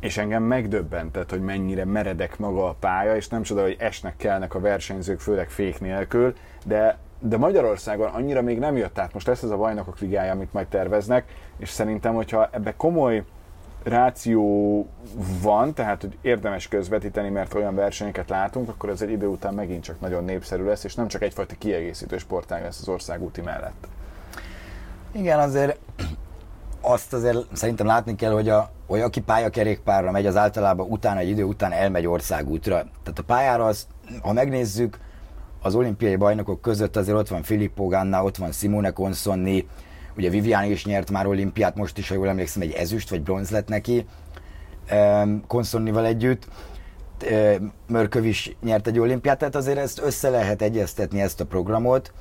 és 0.00 0.16
engem 0.16 0.42
megdöbbentett, 0.42 1.30
hogy 1.30 1.40
mennyire 1.40 1.84
meredek 1.84 2.38
maga 2.38 2.68
a 2.68 2.76
pálya, 2.80 3.16
és 3.16 3.28
nem 3.28 3.42
csoda, 3.42 3.62
hogy 3.62 3.76
esnek 3.78 4.16
kellnek 4.16 4.54
a 4.54 4.60
versenyzők, 4.60 5.20
főleg 5.20 5.50
fék 5.50 5.80
nélkül, 5.80 6.34
de 6.64 6.98
de 7.20 7.36
Magyarországon 7.36 8.08
annyira 8.08 8.42
még 8.42 8.58
nem 8.58 8.76
jött 8.76 8.98
át. 8.98 9.12
Most 9.12 9.26
lesz 9.26 9.42
ez 9.42 9.50
a 9.50 9.56
bajnokok 9.56 9.98
ligája, 9.98 10.32
amit 10.32 10.52
majd 10.52 10.66
terveznek, 10.66 11.24
és 11.56 11.68
szerintem, 11.68 12.14
hogyha 12.14 12.48
ebbe 12.52 12.74
komoly 12.76 13.24
ráció 13.82 14.86
van, 15.42 15.74
tehát 15.74 16.00
hogy 16.00 16.18
érdemes 16.20 16.68
közvetíteni, 16.68 17.28
mert 17.28 17.54
olyan 17.54 17.74
versenyeket 17.74 18.28
látunk, 18.28 18.68
akkor 18.68 18.88
ez 18.88 19.02
egy 19.02 19.10
idő 19.10 19.26
után 19.26 19.54
megint 19.54 19.82
csak 19.82 20.00
nagyon 20.00 20.24
népszerű 20.24 20.64
lesz, 20.64 20.84
és 20.84 20.94
nem 20.94 21.08
csak 21.08 21.22
egyfajta 21.22 21.54
kiegészítő 21.58 22.18
sportág 22.18 22.62
lesz 22.62 22.80
az 22.80 22.88
országúti 22.88 23.40
mellett. 23.40 23.88
Igen, 25.12 25.38
azért 25.38 25.78
azt 26.80 27.12
azért 27.12 27.46
szerintem 27.52 27.86
látni 27.86 28.14
kell, 28.14 28.32
hogy, 28.32 28.48
a, 28.48 28.70
hogy 28.86 29.00
aki 29.00 29.20
pályakerékpárra 29.20 30.10
megy, 30.10 30.26
az 30.26 30.36
általában 30.36 30.86
utána 30.90 31.20
egy 31.20 31.28
idő 31.28 31.42
után 31.42 31.72
elmegy 31.72 32.06
országútra. 32.06 32.74
Tehát 32.74 33.18
a 33.18 33.22
pályára 33.22 33.64
azt, 33.64 33.86
ha 34.22 34.32
megnézzük, 34.32 34.98
az 35.62 35.74
olimpiai 35.74 36.16
bajnokok 36.16 36.60
között 36.60 36.96
azért 36.96 37.16
ott 37.16 37.28
van 37.28 37.42
Filippo 37.42 37.86
Ganna, 37.86 38.24
ott 38.24 38.36
van 38.36 38.52
Simone 38.52 38.90
Consonni, 38.90 39.66
ugye 40.16 40.30
Viviani 40.30 40.70
is 40.70 40.84
nyert 40.84 41.10
már 41.10 41.26
olimpiát, 41.26 41.76
most 41.76 41.98
is, 41.98 42.08
ha 42.08 42.14
jól 42.14 42.28
emlékszem, 42.28 42.62
egy 42.62 42.72
ezüst 42.72 43.10
vagy 43.10 43.22
bronz 43.22 43.50
lett 43.50 43.68
neki 43.68 44.06
Consonnival 45.46 46.06
együtt. 46.06 46.46
Mörköv 47.86 48.24
is 48.24 48.56
nyert 48.62 48.86
egy 48.86 48.98
olimpiát, 48.98 49.38
tehát 49.38 49.56
azért 49.56 49.78
ezt 49.78 50.00
össze 50.00 50.28
lehet 50.28 50.62
egyeztetni 50.62 51.20
ezt 51.20 51.40
a 51.40 51.46
programot, 51.46 52.12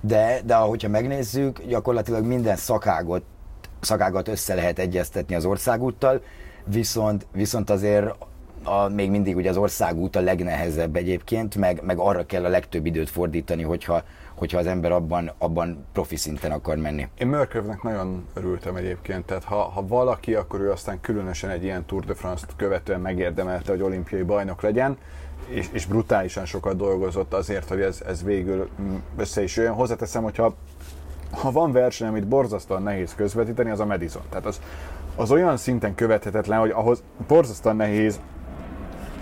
de, 0.00 0.40
de 0.44 0.54
ahogyha 0.54 0.88
megnézzük, 0.88 1.62
gyakorlatilag 1.66 2.24
minden 2.24 2.56
szakágot, 2.56 3.22
szakágat 3.80 4.28
össze 4.28 4.54
lehet 4.54 4.78
egyeztetni 4.78 5.34
az 5.34 5.44
országúttal, 5.44 6.22
viszont, 6.64 7.26
viszont 7.32 7.70
azért 7.70 8.14
a, 8.62 8.88
még 8.88 9.10
mindig 9.10 9.36
ugye 9.36 9.50
az 9.50 9.56
országút 9.56 10.16
a 10.16 10.20
legnehezebb 10.20 10.96
egyébként, 10.96 11.56
meg, 11.56 11.82
meg 11.82 11.98
arra 11.98 12.26
kell 12.26 12.44
a 12.44 12.48
legtöbb 12.48 12.86
időt 12.86 13.08
fordítani, 13.08 13.62
hogyha, 13.62 14.02
hogyha 14.34 14.58
az 14.58 14.66
ember 14.66 14.92
abban, 14.92 15.32
abban 15.38 15.86
profi 15.92 16.16
szinten 16.16 16.50
akar 16.50 16.76
menni. 16.76 17.08
Én 17.18 17.26
Mörkövnek 17.26 17.82
nagyon 17.82 18.26
örültem 18.34 18.76
egyébként, 18.76 19.24
tehát 19.24 19.44
ha, 19.44 19.56
ha 19.56 19.86
valaki, 19.86 20.34
akkor 20.34 20.60
ő 20.60 20.70
aztán 20.70 21.00
különösen 21.00 21.50
egy 21.50 21.62
ilyen 21.62 21.84
Tour 21.84 22.04
de 22.04 22.14
France-t 22.14 22.56
követően 22.56 23.00
megérdemelte, 23.00 23.70
hogy 23.70 23.82
olimpiai 23.82 24.22
bajnok 24.22 24.62
legyen, 24.62 24.96
és, 25.48 25.68
és 25.72 25.86
brutálisan 25.86 26.44
sokat 26.44 26.76
dolgozott 26.76 27.34
azért, 27.34 27.68
hogy 27.68 27.80
ez, 27.80 28.02
ez 28.06 28.22
végül 28.22 28.68
össze 29.16 29.42
is 29.42 29.56
jöjjön. 29.56 29.74
Hozzáteszem, 29.74 30.22
hogyha 30.22 30.54
ha 31.30 31.50
van 31.50 31.72
verseny, 31.72 32.08
amit 32.08 32.26
borzasztóan 32.26 32.82
nehéz 32.82 33.14
közvetíteni, 33.14 33.70
az 33.70 33.80
a 33.80 33.86
Madison. 33.86 34.22
Tehát 34.28 34.46
az, 34.46 34.60
az 35.16 35.30
olyan 35.30 35.56
szinten 35.56 35.94
követhetetlen, 35.94 36.58
hogy 36.58 36.70
ahhoz 36.70 37.02
borzasztóan 37.26 37.76
nehéz 37.76 38.20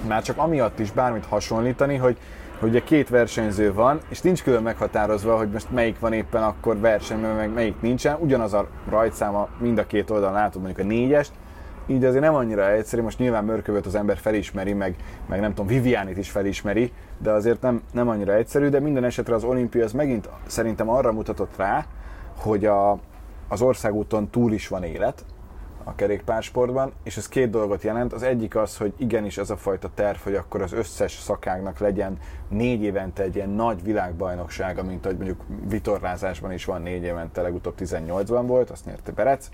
már 0.06 0.22
csak 0.22 0.38
amiatt 0.38 0.78
is 0.78 0.92
bármit 0.92 1.26
hasonlítani, 1.26 1.96
hogy, 1.96 2.18
hogy 2.58 2.68
ugye 2.68 2.84
két 2.84 3.08
versenyző 3.08 3.72
van, 3.72 4.00
és 4.08 4.20
nincs 4.20 4.42
külön 4.42 4.62
meghatározva, 4.62 5.36
hogy 5.36 5.50
most 5.50 5.70
melyik 5.70 5.98
van 5.98 6.12
éppen 6.12 6.42
akkor 6.42 6.78
versenyben, 6.80 7.34
meg 7.34 7.52
melyik 7.52 7.80
nincsen. 7.80 8.16
Ugyanaz 8.20 8.52
a 8.52 8.68
rajtszáma 8.88 9.48
mind 9.58 9.78
a 9.78 9.86
két 9.86 10.10
oldalon 10.10 10.34
látod 10.34 10.62
mondjuk 10.62 10.86
a 10.86 10.88
négyest, 10.88 11.32
így 11.86 12.04
azért 12.04 12.22
nem 12.22 12.34
annyira 12.34 12.70
egyszerű, 12.70 13.02
most 13.02 13.18
nyilván 13.18 13.44
Mörkövöt 13.44 13.86
az 13.86 13.94
ember 13.94 14.16
felismeri, 14.16 14.72
meg, 14.72 14.96
meg 15.26 15.40
nem 15.40 15.50
tudom, 15.50 15.66
Vivianit 15.66 16.16
is 16.16 16.30
felismeri, 16.30 16.92
de 17.18 17.30
azért 17.30 17.60
nem, 17.60 17.82
nem 17.92 18.08
annyira 18.08 18.34
egyszerű, 18.34 18.68
de 18.68 18.80
minden 18.80 19.04
esetre 19.04 19.34
az 19.34 19.44
olimpia 19.44 19.84
az 19.84 19.92
megint 19.92 20.28
szerintem 20.46 20.88
arra 20.88 21.12
mutatott 21.12 21.56
rá, 21.56 21.86
hogy 22.36 22.64
a, 22.64 22.98
az 23.48 23.60
országúton 23.60 24.30
túl 24.30 24.52
is 24.52 24.68
van 24.68 24.82
élet, 24.82 25.24
a 25.88 25.94
kerékpársportban, 25.94 26.92
és 27.02 27.16
ez 27.16 27.28
két 27.28 27.50
dolgot 27.50 27.82
jelent. 27.82 28.12
Az 28.12 28.22
egyik 28.22 28.56
az, 28.56 28.76
hogy 28.76 28.92
igenis 28.96 29.38
ez 29.38 29.50
a 29.50 29.56
fajta 29.56 29.90
terv, 29.94 30.18
hogy 30.18 30.34
akkor 30.34 30.62
az 30.62 30.72
összes 30.72 31.12
szakágnak 31.12 31.78
legyen 31.78 32.18
négy 32.48 32.82
évente 32.82 33.22
egy 33.22 33.36
ilyen 33.36 33.50
nagy 33.50 33.82
világbajnoksága, 33.82 34.82
mint 34.82 35.04
ahogy 35.04 35.16
mondjuk 35.16 35.40
vitorlázásban 35.68 36.52
is 36.52 36.64
van 36.64 36.82
négy 36.82 37.02
évente, 37.02 37.42
legutóbb 37.42 37.74
18-ban 37.78 38.42
volt, 38.46 38.70
azt 38.70 38.84
nyerte 38.84 39.12
Berec. 39.12 39.48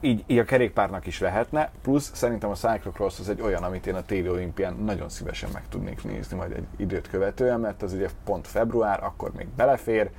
Így, 0.00 0.24
így 0.26 0.38
a 0.38 0.44
kerékpárnak 0.44 1.06
is 1.06 1.20
lehetne, 1.20 1.70
plusz 1.82 2.10
szerintem 2.14 2.50
a 2.50 2.54
Cyclocross 2.54 3.18
az 3.18 3.28
egy 3.28 3.40
olyan, 3.40 3.62
amit 3.62 3.86
én 3.86 3.94
a 3.94 4.02
téli 4.02 4.28
olimpián 4.28 4.74
nagyon 4.74 5.08
szívesen 5.08 5.50
meg 5.52 5.62
tudnék 5.68 6.04
nézni 6.04 6.36
majd 6.36 6.52
egy 6.52 6.66
időt 6.76 7.08
követően, 7.08 7.60
mert 7.60 7.82
az 7.82 7.92
ugye 7.92 8.08
pont 8.24 8.46
február, 8.46 9.04
akkor 9.04 9.30
még 9.36 9.46
belefér, 9.56 10.10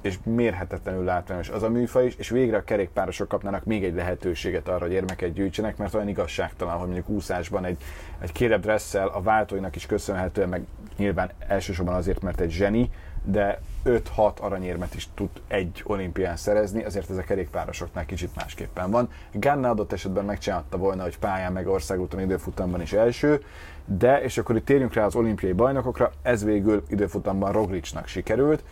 és 0.00 0.18
mérhetetlenül 0.22 1.04
látványos 1.04 1.48
az 1.48 1.62
a 1.62 1.68
műfaj 1.68 2.06
is, 2.06 2.14
és 2.16 2.28
végre 2.28 2.56
a 2.56 2.64
kerékpárosok 2.64 3.28
kapnának 3.28 3.64
még 3.64 3.84
egy 3.84 3.94
lehetőséget 3.94 4.68
arra, 4.68 4.84
hogy 4.84 4.92
érmeket 4.92 5.32
gyűjtsenek, 5.32 5.76
mert 5.76 5.94
olyan 5.94 6.08
igazságtalan, 6.08 6.74
hogy 6.74 6.86
mondjuk 6.86 7.08
úszásban 7.08 7.64
egy, 7.64 7.76
egy 8.18 8.32
kérebb 8.32 8.62
dresszel 8.62 9.08
a 9.08 9.22
váltóinak 9.22 9.76
is 9.76 9.86
köszönhetően, 9.86 10.48
meg 10.48 10.66
nyilván 10.96 11.30
elsősorban 11.38 11.94
azért, 11.94 12.22
mert 12.22 12.40
egy 12.40 12.50
zseni, 12.50 12.90
de 13.24 13.60
5-6 13.84 14.40
aranyérmet 14.40 14.94
is 14.94 15.08
tud 15.14 15.28
egy 15.48 15.82
olimpián 15.86 16.36
szerezni, 16.36 16.84
azért 16.84 17.10
ez 17.10 17.16
a 17.16 17.22
kerékpárosoknál 17.22 18.06
kicsit 18.06 18.36
másképpen 18.36 18.90
van. 18.90 19.08
Ganna 19.32 19.70
adott 19.70 19.92
esetben 19.92 20.24
megcsinálta 20.24 20.76
volna, 20.76 21.02
hogy 21.02 21.18
pályán 21.18 21.52
meg 21.52 21.68
országúton 21.68 22.20
időfutamban 22.20 22.80
is 22.80 22.92
első, 22.92 23.42
de, 23.84 24.22
és 24.22 24.38
akkor 24.38 24.56
itt 24.56 24.64
térjünk 24.64 24.94
rá 24.94 25.04
az 25.04 25.14
olimpiai 25.14 25.52
bajnokokra, 25.52 26.12
ez 26.22 26.44
végül 26.44 26.84
időfutamban 26.88 27.52
Roglicnak 27.52 28.06
sikerült, 28.06 28.62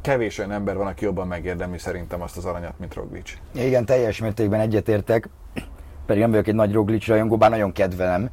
kevés 0.00 0.38
olyan 0.38 0.52
ember 0.52 0.76
van, 0.76 0.86
aki 0.86 1.04
jobban 1.04 1.26
megérdemli 1.26 1.78
szerintem 1.78 2.22
azt 2.22 2.36
az 2.36 2.44
aranyat, 2.44 2.78
mint 2.78 2.94
Roglic. 2.94 3.32
Igen, 3.52 3.84
teljes 3.84 4.18
mértékben 4.18 4.60
egyetértek, 4.60 5.28
pedig 6.06 6.22
nem 6.22 6.30
vagyok 6.30 6.46
egy 6.46 6.54
nagy 6.54 6.72
Roglic 6.72 7.06
rajongó, 7.06 7.36
bár 7.36 7.50
nagyon 7.50 7.72
kedvelem. 7.72 8.30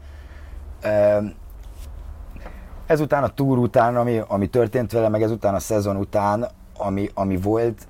Ezután 2.86 3.24
a 3.24 3.27
túr 3.27 3.57
után, 3.57 3.95
ami, 3.95 4.21
ami 4.27 4.47
történt 4.47 4.91
vele, 4.91 5.09
meg 5.09 5.21
ezután 5.21 5.53
a 5.55 5.59
szezon 5.59 5.95
után, 5.95 6.47
ami, 6.77 7.09
ami 7.13 7.38
volt, 7.38 7.88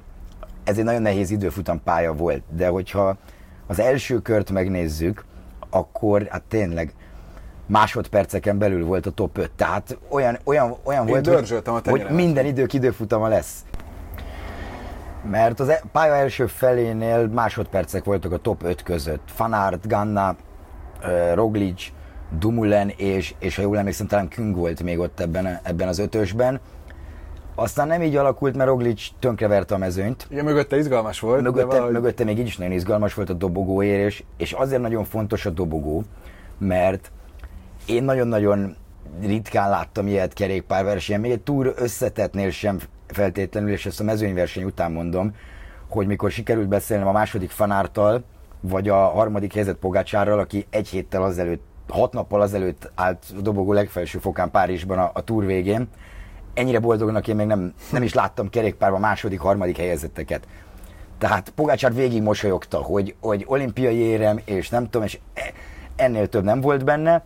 ez 0.63 0.77
egy 0.77 0.83
nagyon 0.83 1.01
nehéz 1.01 1.29
időfutam 1.31 1.83
pálya 1.83 2.13
volt, 2.13 2.43
de 2.49 2.67
hogyha 2.67 3.17
az 3.67 3.79
első 3.79 4.21
kört 4.21 4.51
megnézzük, 4.51 5.25
akkor 5.69 6.27
hát 6.29 6.43
tényleg 6.43 6.93
másodperceken 7.67 8.57
belül 8.57 8.85
volt 8.85 9.05
a 9.05 9.11
top 9.11 9.37
5. 9.37 9.51
Tehát 9.51 9.97
olyan, 10.09 10.37
olyan, 10.43 10.75
olyan 10.83 11.05
volt, 11.05 11.27
hogy, 11.27 11.87
hogy 11.89 12.05
minden 12.09 12.45
idők 12.45 12.73
időfutama 12.73 13.27
lesz. 13.27 13.65
Mert 15.31 15.59
az 15.59 15.69
e- 15.69 15.81
pálya 15.91 16.15
első 16.15 16.45
felénél 16.45 17.27
másodpercek 17.27 18.03
voltak 18.03 18.31
a 18.31 18.37
top 18.37 18.63
5 18.63 18.83
között. 18.83 19.21
Fanart, 19.25 19.87
Ganna, 19.87 20.35
Roglic, 21.33 21.91
Dumulen 22.39 22.89
és, 22.97 23.35
és 23.39 23.55
ha 23.55 23.61
jól 23.61 23.77
emlékszem, 23.77 24.07
talán 24.07 24.27
Küng 24.27 24.55
volt 24.55 24.83
még 24.83 24.99
ott 24.99 25.19
ebben, 25.19 25.59
ebben 25.63 25.87
az 25.87 25.99
ötösben. 25.99 26.59
Aztán 27.55 27.87
nem 27.87 28.01
így 28.01 28.15
alakult, 28.15 28.55
mert 28.55 28.69
Roglic 28.69 29.07
tönkreverte 29.19 29.75
a 29.75 29.77
mezőnyt. 29.77 30.27
Igen, 30.29 30.43
mögötte 30.43 30.77
izgalmas 30.77 31.19
volt. 31.19 31.41
Mögötte, 31.41 31.65
valahogy... 31.65 31.93
mögötte 31.93 32.23
még 32.23 32.39
így 32.39 32.45
is 32.45 32.57
nagyon 32.57 32.73
izgalmas 32.73 33.13
volt 33.13 33.29
a 33.29 33.33
dobogóérés, 33.33 34.23
és 34.37 34.51
azért 34.51 34.81
nagyon 34.81 35.03
fontos 35.03 35.45
a 35.45 35.49
dobogó, 35.49 36.03
mert 36.57 37.11
én 37.87 38.03
nagyon-nagyon 38.03 38.75
ritkán 39.21 39.69
láttam 39.69 40.07
ilyet 40.07 40.33
kerékpárversenyen, 40.33 41.21
még 41.21 41.31
egy 41.31 41.41
túr 41.41 41.73
összetetnél 41.75 42.49
sem 42.49 42.79
feltétlenül, 43.07 43.71
és 43.71 43.85
ezt 43.85 43.99
a 43.99 44.03
mezőnyverseny 44.03 44.63
után 44.63 44.91
mondom, 44.91 45.35
hogy 45.89 46.07
mikor 46.07 46.31
sikerült 46.31 46.67
beszélnem 46.67 47.07
a 47.07 47.11
második 47.11 47.49
fanártal, 47.49 48.23
vagy 48.61 48.89
a 48.89 48.95
harmadik 48.95 49.53
helyzet 49.53 49.75
Pogácsárral, 49.75 50.39
aki 50.39 50.65
egy 50.69 50.87
héttel 50.87 51.23
azelőtt, 51.23 51.63
hat 51.87 52.13
nappal 52.13 52.41
azelőtt 52.41 52.91
állt 52.95 53.25
a 53.37 53.41
dobogó 53.41 53.73
legfelső 53.73 54.19
fokán 54.19 54.51
Párizsban 54.51 54.99
a, 54.99 55.11
a 55.13 55.21
túr 55.21 55.45
végén, 55.45 55.87
ennyire 56.53 56.79
boldognak 56.79 57.27
én 57.27 57.35
még 57.35 57.47
nem, 57.47 57.73
nem 57.91 58.03
is 58.03 58.13
láttam 58.13 58.49
kerékpárban 58.49 58.99
második, 58.99 59.39
harmadik 59.39 59.77
helyezetteket. 59.77 60.47
Tehát 61.17 61.49
Pogácsár 61.49 61.93
végig 61.93 62.21
mosolyogta, 62.21 62.77
hogy, 62.77 63.15
hogy 63.19 63.43
olimpiai 63.47 63.95
érem, 63.95 64.39
és 64.45 64.69
nem 64.69 64.83
tudom, 64.83 65.03
és 65.03 65.19
e, 65.33 65.53
ennél 65.95 66.29
több 66.29 66.43
nem 66.43 66.61
volt 66.61 66.83
benne, 66.83 67.23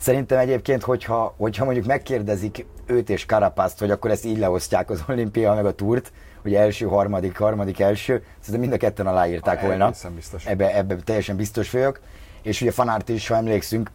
Szerintem 0.00 0.38
egyébként, 0.38 0.82
hogyha, 0.82 1.34
hogyha 1.36 1.64
mondjuk 1.64 1.86
megkérdezik 1.86 2.66
őt 2.86 3.10
és 3.10 3.26
Karapászt, 3.26 3.78
hogy 3.78 3.90
akkor 3.90 4.10
ezt 4.10 4.24
így 4.24 4.38
leosztják 4.38 4.90
az 4.90 5.02
olimpia 5.08 5.54
meg 5.54 5.66
a 5.66 5.72
túrt, 5.72 6.12
hogy 6.42 6.54
első, 6.54 6.86
harmadik, 6.86 7.38
harmadik, 7.38 7.80
első, 7.80 8.22
szerintem 8.38 8.60
mind 8.60 8.72
a 8.72 8.76
ketten 8.76 9.06
aláírták 9.06 9.62
a, 9.62 9.66
volna. 9.66 9.90
Biztos. 10.14 10.46
Ebbe, 10.46 10.76
ebbe 10.76 10.96
teljesen 10.96 11.36
biztos 11.36 11.70
vagyok. 11.70 12.00
És 12.42 12.60
ugye 12.60 12.70
Fanárt 12.70 13.08
is, 13.08 13.28
ha 13.28 13.36
emlékszünk, 13.36 13.90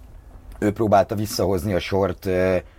ő 0.60 0.72
próbálta 0.72 1.16
visszahozni 1.16 1.74
a 1.74 1.80
sort, 1.80 2.26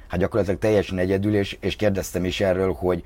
hát 0.09 0.21
gyakorlatilag 0.21 0.61
teljesen 0.61 0.99
egyedül, 0.99 1.35
és, 1.35 1.56
és 1.61 1.76
kérdeztem 1.76 2.25
is 2.25 2.40
erről, 2.40 2.73
hogy, 2.73 3.02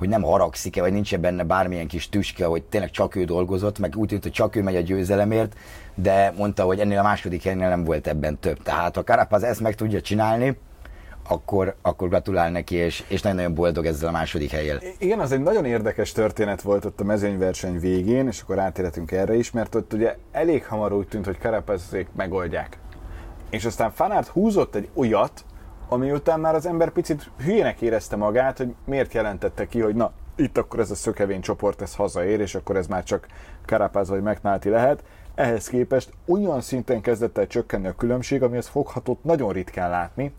hogy 0.00 0.08
nem 0.08 0.22
haragszik-e, 0.22 0.80
vagy 0.80 0.92
nincs 0.92 1.14
-e 1.14 1.16
benne 1.16 1.44
bármilyen 1.44 1.86
kis 1.86 2.08
tüske, 2.08 2.44
hogy 2.44 2.62
tényleg 2.62 2.90
csak 2.90 3.14
ő 3.14 3.24
dolgozott, 3.24 3.78
meg 3.78 3.96
úgy 3.96 4.08
tűnt, 4.08 4.22
hogy 4.22 4.32
csak 4.32 4.56
ő 4.56 4.62
megy 4.62 4.76
a 4.76 4.80
győzelemért, 4.80 5.54
de 5.94 6.32
mondta, 6.36 6.64
hogy 6.64 6.80
ennél 6.80 6.98
a 6.98 7.02
második 7.02 7.42
helynél 7.42 7.68
nem 7.68 7.84
volt 7.84 8.06
ebben 8.06 8.38
több. 8.38 8.62
Tehát 8.62 8.94
ha 8.94 9.04
Karapaz 9.04 9.42
ezt 9.42 9.60
meg 9.60 9.74
tudja 9.74 10.00
csinálni, 10.00 10.58
akkor, 11.28 11.74
akkor 11.82 12.08
gratulál 12.08 12.50
neki, 12.50 12.74
és, 12.74 13.04
és 13.08 13.22
nagyon-nagyon 13.22 13.54
boldog 13.54 13.86
ezzel 13.86 14.08
a 14.08 14.12
második 14.12 14.50
helyjel. 14.50 14.78
Igen, 14.98 15.18
az 15.20 15.32
egy 15.32 15.40
nagyon 15.40 15.64
érdekes 15.64 16.12
történet 16.12 16.62
volt 16.62 16.84
ott 16.84 17.00
a 17.00 17.04
mezőnyverseny 17.04 17.78
végén, 17.78 18.26
és 18.26 18.40
akkor 18.40 18.58
átérhetünk 18.58 19.12
erre 19.12 19.34
is, 19.34 19.50
mert 19.50 19.74
ott 19.74 19.92
ugye 19.92 20.16
elég 20.32 20.64
hamar 20.64 20.92
úgy 20.92 21.08
tűnt, 21.08 21.24
hogy 21.24 21.38
Karapazék 21.38 22.08
megoldják. 22.16 22.78
És 23.50 23.64
aztán 23.64 23.90
Fanárt 23.90 24.28
húzott 24.28 24.74
egy 24.74 24.88
olyat, 24.94 25.44
ami 25.92 26.12
után 26.12 26.40
már 26.40 26.54
az 26.54 26.66
ember 26.66 26.90
picit 26.90 27.30
hülyének 27.44 27.80
érezte 27.80 28.16
magát, 28.16 28.58
hogy 28.58 28.74
miért 28.84 29.12
jelentette 29.12 29.66
ki, 29.66 29.80
hogy 29.80 29.94
na, 29.94 30.12
itt 30.36 30.58
akkor 30.58 30.80
ez 30.80 30.90
a 30.90 30.94
szökevény 30.94 31.40
csoport, 31.40 31.82
ez 31.82 31.94
hazaér, 31.94 32.40
és 32.40 32.54
akkor 32.54 32.76
ez 32.76 32.86
már 32.86 33.04
csak 33.04 33.26
Karapaz 33.66 34.08
vagy 34.08 34.22
McNulty 34.22 34.68
lehet. 34.68 35.02
ehhez 35.34 35.68
képest 35.68 36.10
olyan 36.26 36.60
szinten 36.60 37.00
kezdett 37.00 37.38
el 37.38 37.46
csökkenni 37.46 37.86
a 37.86 37.94
különbség, 37.94 38.42
amihez 38.42 38.66
foghatott 38.66 39.24
nagyon 39.24 39.52
ritkán 39.52 39.90
látni. 39.90 40.34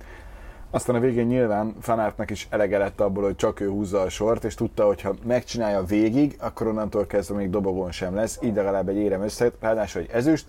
Aztán 0.70 0.96
a 0.96 1.00
végén 1.00 1.26
nyilván 1.26 1.76
Fanártnak 1.82 2.30
is 2.30 2.48
elege 2.50 2.78
lett 2.78 3.02
abból, 3.02 3.24
hogy 3.24 3.36
csak 3.36 3.60
ő 3.60 3.70
húzza 3.70 4.02
a 4.02 4.10
sort, 4.10 4.44
és 4.44 4.56
tudta, 4.56 4.86
hogy 4.86 5.02
ha 5.02 5.16
megcsinálja 5.24 5.84
végig, 5.84 6.36
akkor 6.40 6.68
onnantól 6.68 7.08
kezdve 7.08 7.36
még 7.36 7.50
dobogon 7.50 7.92
sem 7.92 8.16
lesz, 8.16 8.40
így 8.42 8.56
legalább 8.56 8.90
egy 8.90 8.98
érem 8.98 9.22
össze, 9.22 9.52
ráadásul 9.60 10.02
egy 10.02 10.10
ezüst, 10.12 10.46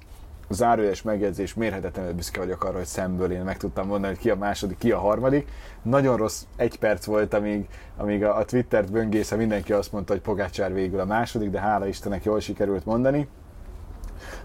zárójeles 0.52 1.02
megjegyzés, 1.02 1.54
mérhetetlenül 1.54 2.12
büszke 2.12 2.40
vagyok 2.40 2.64
arra, 2.64 2.76
hogy 2.76 2.86
szemből 2.86 3.32
én 3.32 3.42
meg 3.42 3.56
tudtam 3.56 3.86
mondani, 3.86 4.12
hogy 4.12 4.22
ki 4.22 4.30
a 4.30 4.36
második, 4.36 4.78
ki 4.78 4.92
a 4.92 4.98
harmadik. 4.98 5.48
Nagyon 5.82 6.16
rossz 6.16 6.42
egy 6.56 6.78
perc 6.78 7.04
volt, 7.04 7.34
amíg, 7.34 7.68
amíg 7.96 8.24
a, 8.24 8.36
a 8.36 8.44
Twittert 8.44 8.92
böngésze 8.92 9.36
mindenki 9.36 9.72
azt 9.72 9.92
mondta, 9.92 10.12
hogy 10.12 10.22
Pogácsár 10.22 10.72
végül 10.72 11.00
a 11.00 11.04
második, 11.04 11.50
de 11.50 11.60
hála 11.60 11.86
Istennek 11.86 12.24
jól 12.24 12.40
sikerült 12.40 12.84
mondani. 12.84 13.28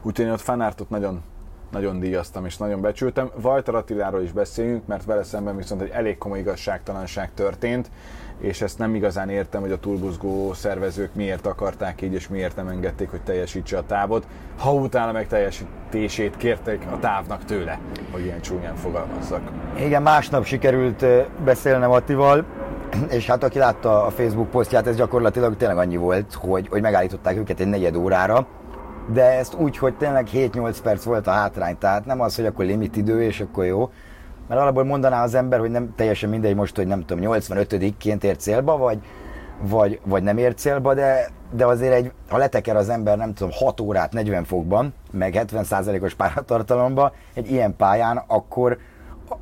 Úgyhogy 0.01 0.25
én 0.25 0.31
ott 0.31 0.41
fanártot 0.41 0.89
nagyon, 0.89 1.23
nagyon 1.71 1.99
díjaztam 1.99 2.45
és 2.45 2.57
nagyon 2.57 2.81
becsültem. 2.81 3.29
Walter 3.41 3.75
Attiláról 3.75 4.21
is 4.21 4.31
beszéljünk, 4.31 4.87
mert 4.87 5.05
vele 5.05 5.23
szemben 5.23 5.57
viszont 5.57 5.81
egy 5.81 5.89
elég 5.89 6.17
komoly 6.17 6.39
igazságtalanság 6.39 7.33
történt, 7.33 7.89
és 8.39 8.61
ezt 8.61 8.77
nem 8.77 8.95
igazán 8.95 9.29
értem, 9.29 9.61
hogy 9.61 9.71
a 9.71 9.79
turbuzgó 9.79 10.53
szervezők 10.53 11.15
miért 11.15 11.45
akarták 11.45 12.01
így, 12.01 12.13
és 12.13 12.27
miért 12.27 12.55
nem 12.55 12.67
engedték, 12.67 13.09
hogy 13.09 13.21
teljesítse 13.21 13.77
a 13.77 13.85
távot, 13.85 14.27
ha 14.57 14.73
utána 14.73 15.11
meg 15.11 15.27
teljesítését 15.27 16.37
kérték 16.37 16.85
a 16.91 16.99
távnak 16.99 17.45
tőle, 17.45 17.79
hogy 18.11 18.23
ilyen 18.23 18.41
csúnyán 18.41 18.75
fogalmazzak. 18.75 19.41
Igen, 19.79 20.01
másnap 20.01 20.45
sikerült 20.45 21.05
beszélnem 21.43 21.91
Attival, 21.91 22.45
és 23.09 23.25
hát 23.25 23.43
aki 23.43 23.57
látta 23.57 24.05
a 24.05 24.09
Facebook 24.09 24.49
posztját, 24.49 24.87
ez 24.87 24.95
gyakorlatilag 24.95 25.57
tényleg 25.57 25.77
annyi 25.77 25.97
volt, 25.97 26.33
hogy, 26.33 26.67
hogy 26.67 26.81
megállították 26.81 27.37
őket 27.37 27.59
egy 27.59 27.67
negyed 27.67 27.95
órára, 27.95 28.47
de 29.13 29.23
ezt 29.23 29.53
úgy, 29.53 29.77
hogy 29.77 29.93
tényleg 29.93 30.27
7-8 30.33 30.77
perc 30.83 31.03
volt 31.03 31.27
a 31.27 31.31
hátrány, 31.31 31.77
tehát 31.77 32.05
nem 32.05 32.21
az, 32.21 32.35
hogy 32.35 32.45
akkor 32.45 32.65
limit 32.65 32.95
idő, 32.95 33.23
és 33.23 33.41
akkor 33.41 33.65
jó, 33.65 33.91
mert 34.47 34.61
alapból 34.61 34.83
mondaná 34.83 35.23
az 35.23 35.33
ember, 35.33 35.59
hogy 35.59 35.71
nem 35.71 35.93
teljesen 35.95 36.29
mindegy 36.29 36.55
most, 36.55 36.75
hogy 36.75 36.87
nem 36.87 37.05
tudom, 37.05 37.23
85-ként 37.39 38.23
ér 38.23 38.35
célba, 38.37 38.77
vagy, 38.77 38.99
vagy, 39.61 39.99
vagy 40.05 40.23
nem 40.23 40.37
ér 40.37 40.53
célba, 40.53 40.93
de, 40.93 41.29
de 41.51 41.65
azért 41.65 41.93
egy, 41.93 42.11
ha 42.29 42.37
leteker 42.37 42.75
az 42.75 42.89
ember, 42.89 43.17
nem 43.17 43.33
tudom, 43.33 43.51
6 43.53 43.79
órát 43.79 44.13
40 44.13 44.43
fokban, 44.43 44.93
meg 45.11 45.45
70%-os 45.47 46.13
páratartalomba 46.13 47.13
egy 47.33 47.51
ilyen 47.51 47.75
pályán, 47.75 48.23
akkor 48.27 48.77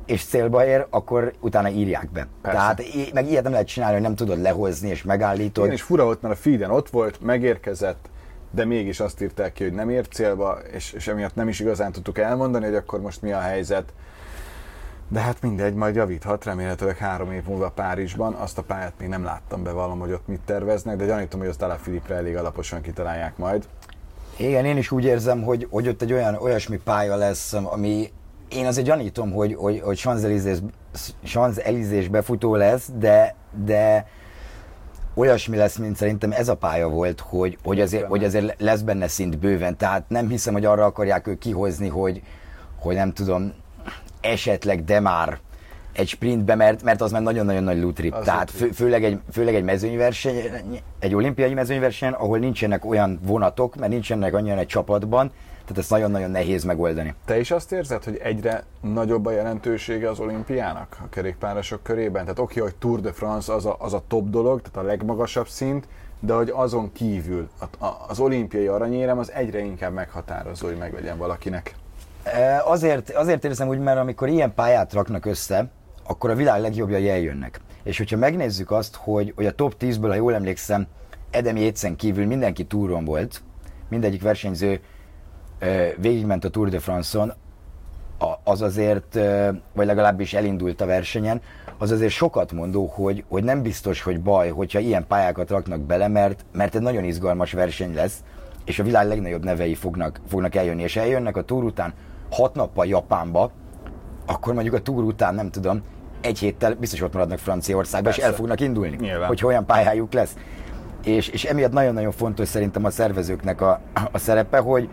és 0.06 0.24
célba 0.24 0.66
ér, 0.66 0.86
akkor 0.90 1.32
utána 1.40 1.68
írják 1.68 2.10
be. 2.12 2.26
Persze. 2.42 2.58
Tehát 2.58 2.82
meg 3.12 3.30
ilyet 3.30 3.42
nem 3.42 3.52
lehet 3.52 3.66
csinálni, 3.66 3.94
hogy 3.94 4.02
nem 4.02 4.14
tudod 4.14 4.40
lehozni 4.40 4.88
és 4.88 5.02
megállítod. 5.02 5.66
Én 5.66 5.72
is 5.72 5.82
fura 5.82 6.04
volt, 6.04 6.22
mert 6.22 6.34
a 6.34 6.36
feeden 6.36 6.70
ott 6.70 6.90
volt, 6.90 7.20
megérkezett, 7.20 8.08
de 8.50 8.64
mégis 8.64 9.00
azt 9.00 9.22
írták 9.22 9.52
ki, 9.52 9.62
hogy 9.62 9.72
nem 9.72 9.90
ért 9.90 10.12
célba, 10.12 10.58
és, 10.72 10.92
és 10.92 11.08
emiatt 11.08 11.34
nem 11.34 11.48
is 11.48 11.60
igazán 11.60 11.92
tudtuk 11.92 12.18
elmondani, 12.18 12.64
hogy 12.64 12.74
akkor 12.74 13.00
most 13.00 13.22
mi 13.22 13.32
a 13.32 13.40
helyzet. 13.40 13.92
De 15.08 15.20
hát 15.20 15.42
mindegy, 15.42 15.74
majd 15.74 15.94
javíthat, 15.94 16.44
remélhetőleg 16.44 16.96
három 16.96 17.32
év 17.32 17.44
múlva 17.46 17.70
Párizsban. 17.70 18.34
Azt 18.34 18.58
a 18.58 18.62
pályát 18.62 18.92
még 18.98 19.08
nem 19.08 19.24
láttam 19.24 19.62
be 19.62 19.70
valam, 19.70 19.98
hogy 19.98 20.12
ott 20.12 20.26
mit 20.26 20.40
terveznek, 20.44 20.96
de 20.96 21.06
gyanítom, 21.06 21.40
hogy 21.40 21.48
azt 21.48 21.62
Alá 21.62 21.74
Filipre 21.74 22.14
elég 22.14 22.36
alaposan 22.36 22.80
kitalálják 22.80 23.36
majd. 23.36 23.68
Igen, 24.36 24.64
én 24.64 24.76
is 24.76 24.90
úgy 24.90 25.04
érzem, 25.04 25.42
hogy, 25.42 25.66
hogy 25.70 25.88
ott 25.88 26.02
egy 26.02 26.12
olyan 26.12 26.34
olyasmi 26.34 26.76
pálya 26.76 27.16
lesz, 27.16 27.52
ami 27.52 28.12
én 28.48 28.66
azért 28.66 28.86
gyanítom, 28.86 29.32
hogy, 29.32 29.54
hogy, 29.54 29.80
hogy 29.80 29.96
Champs-Élysées 31.24 32.08
befutó 32.08 32.54
lesz, 32.54 32.90
de, 32.98 33.34
de 33.64 34.06
olyasmi 35.16 35.56
lesz, 35.56 35.76
mint 35.76 35.96
szerintem 35.96 36.32
ez 36.32 36.48
a 36.48 36.54
pálya 36.56 36.88
volt, 36.88 37.20
hogy, 37.20 37.58
hogy, 37.64 37.80
azért, 37.80 38.06
hogy 38.06 38.24
azért 38.24 38.60
lesz 38.60 38.80
benne 38.80 39.08
szint 39.08 39.38
bőven. 39.38 39.76
Tehát 39.76 40.04
nem 40.08 40.28
hiszem, 40.28 40.52
hogy 40.52 40.64
arra 40.64 40.84
akarják 40.84 41.26
ők 41.26 41.38
kihozni, 41.38 41.88
hogy, 41.88 42.22
hogy 42.78 42.94
nem 42.94 43.12
tudom, 43.12 43.52
esetleg 44.20 44.84
de 44.84 45.00
már 45.00 45.38
egy 45.92 46.08
sprintbe, 46.08 46.54
mert, 46.54 46.82
mert 46.82 47.00
az 47.00 47.12
már 47.12 47.22
nagyon-nagyon 47.22 47.62
nagy 47.62 47.80
lutrip. 47.80 48.14
Az 48.14 48.24
Tehát 48.24 48.50
fő, 48.50 48.70
főleg, 48.70 49.04
egy, 49.04 49.18
főleg 49.32 49.54
egy 49.54 49.64
mezőnyverseny, 49.64 50.34
egy 50.98 51.14
olimpiai 51.14 51.54
mezőnyverseny, 51.54 52.12
ahol 52.12 52.38
nincsenek 52.38 52.84
olyan 52.84 53.20
vonatok, 53.22 53.76
mert 53.76 53.92
nincsenek 53.92 54.34
annyian 54.34 54.58
egy 54.58 54.66
csapatban, 54.66 55.32
tehát 55.66 55.82
ezt 55.82 55.90
nagyon-nagyon 55.90 56.30
nehéz 56.30 56.64
megoldani. 56.64 57.14
Te 57.24 57.38
is 57.38 57.50
azt 57.50 57.72
érzed, 57.72 58.04
hogy 58.04 58.16
egyre 58.22 58.64
nagyobb 58.80 59.26
a 59.26 59.30
jelentősége 59.30 60.08
az 60.10 60.20
olimpiának 60.20 60.96
a 61.04 61.08
kerékpárosok 61.08 61.82
körében? 61.82 62.22
Tehát 62.22 62.38
oké, 62.38 62.60
hogy 62.60 62.74
Tour 62.74 63.00
de 63.00 63.12
France 63.12 63.52
az 63.54 63.66
a, 63.66 63.76
az 63.78 63.92
a 63.92 64.02
top 64.08 64.30
dolog, 64.30 64.60
tehát 64.60 64.88
a 64.88 64.90
legmagasabb 64.90 65.48
szint, 65.48 65.88
de 66.20 66.34
hogy 66.34 66.52
azon 66.54 66.92
kívül 66.92 67.48
az 68.08 68.18
olimpiai 68.18 68.66
aranyérem 68.66 69.18
az 69.18 69.32
egyre 69.32 69.58
inkább 69.58 69.92
meghatározó, 69.92 70.66
hogy 70.66 70.76
meglegyen 70.76 71.18
valakinek. 71.18 71.74
E, 72.22 72.62
azért, 72.64 73.10
azért 73.10 73.44
érzem 73.44 73.68
úgy, 73.68 73.78
mert 73.78 73.98
amikor 73.98 74.28
ilyen 74.28 74.54
pályát 74.54 74.92
raknak 74.92 75.26
össze, 75.26 75.70
akkor 76.06 76.30
a 76.30 76.34
világ 76.34 76.60
legjobbjai 76.60 77.08
eljönnek. 77.08 77.60
És 77.82 77.98
hogyha 77.98 78.16
megnézzük 78.16 78.70
azt, 78.70 78.96
hogy, 78.96 79.32
hogy 79.36 79.46
a 79.46 79.54
top 79.54 79.74
10-ből, 79.80 80.08
ha 80.08 80.14
jól 80.14 80.34
emlékszem, 80.34 80.86
Edem 81.30 81.56
Jétszen 81.56 81.96
kívül 81.96 82.26
mindenki 82.26 82.64
túron 82.64 83.04
volt, 83.04 83.42
mindegyik 83.88 84.22
versenyző 84.22 84.80
végigment 85.96 86.44
a 86.44 86.48
Tour 86.48 86.68
de 86.68 86.78
France-on, 86.78 87.32
az 88.44 88.62
azért, 88.62 89.18
vagy 89.72 89.86
legalábbis 89.86 90.34
elindult 90.34 90.80
a 90.80 90.86
versenyen, 90.86 91.40
az 91.78 91.90
azért 91.90 92.12
sokat 92.12 92.52
mondó, 92.52 92.86
hogy, 92.86 93.24
hogy 93.28 93.44
nem 93.44 93.62
biztos, 93.62 94.02
hogy 94.02 94.20
baj, 94.20 94.48
hogyha 94.48 94.78
ilyen 94.78 95.06
pályákat 95.06 95.50
raknak 95.50 95.80
bele, 95.80 96.08
mert, 96.08 96.44
mert 96.52 96.74
egy 96.74 96.82
nagyon 96.82 97.04
izgalmas 97.04 97.52
verseny 97.52 97.94
lesz, 97.94 98.22
és 98.64 98.78
a 98.78 98.82
világ 98.82 99.08
legnagyobb 99.08 99.44
nevei 99.44 99.74
fognak, 99.74 100.20
fognak 100.28 100.54
eljönni, 100.54 100.82
és 100.82 100.96
eljönnek 100.96 101.36
a 101.36 101.42
túr 101.42 101.64
után 101.64 101.92
hat 102.30 102.54
nappal 102.54 102.86
Japánba, 102.86 103.50
akkor 104.26 104.54
mondjuk 104.54 104.74
a 104.74 104.80
túr 104.80 105.04
után, 105.04 105.34
nem 105.34 105.50
tudom, 105.50 105.82
egy 106.20 106.38
héttel 106.38 106.74
biztos 106.74 107.00
ott 107.00 107.12
maradnak 107.12 107.38
Franciaországba, 107.38 108.04
Persze. 108.08 108.20
és 108.20 108.26
el 108.26 108.34
fognak 108.34 108.60
indulni, 108.60 108.96
Nyilván. 109.00 109.26
hogy 109.28 109.44
olyan 109.44 109.66
pályájuk 109.66 110.12
lesz. 110.12 110.36
És, 111.04 111.28
és 111.28 111.44
emiatt 111.44 111.72
nagyon-nagyon 111.72 112.12
fontos 112.12 112.48
szerintem 112.48 112.84
a 112.84 112.90
szervezőknek 112.90 113.60
a, 113.60 113.80
a 114.12 114.18
szerepe, 114.18 114.58
hogy, 114.58 114.88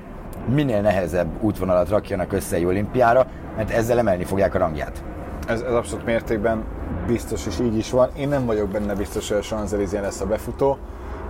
minél 0.48 0.82
nehezebb 0.82 1.28
útvonalat 1.42 1.90
rakjanak 1.90 2.34
össze 2.34 2.56
egy 2.56 2.66
olimpiára, 2.66 3.28
mert 3.56 3.70
ezzel 3.72 3.98
emelni 3.98 4.24
fogják 4.24 4.56
a 4.56 4.58
rangját. 4.58 5.04
Ez, 5.48 5.62
ez 5.62 5.74
abszolút 5.74 6.06
mértékben 6.06 6.64
biztos, 7.08 7.46
és 7.48 7.60
így 7.60 7.78
is 7.78 7.92
van. 7.92 8.10
Én 8.16 8.28
nem 8.28 8.46
vagyok 8.46 8.70
benne 8.70 8.96
biztos, 8.96 9.30
hogy 9.30 9.38
a 9.38 9.42
Sanzelizén 9.42 10.02
lesz 10.02 10.22
a 10.22 10.26
befutó. 10.26 10.78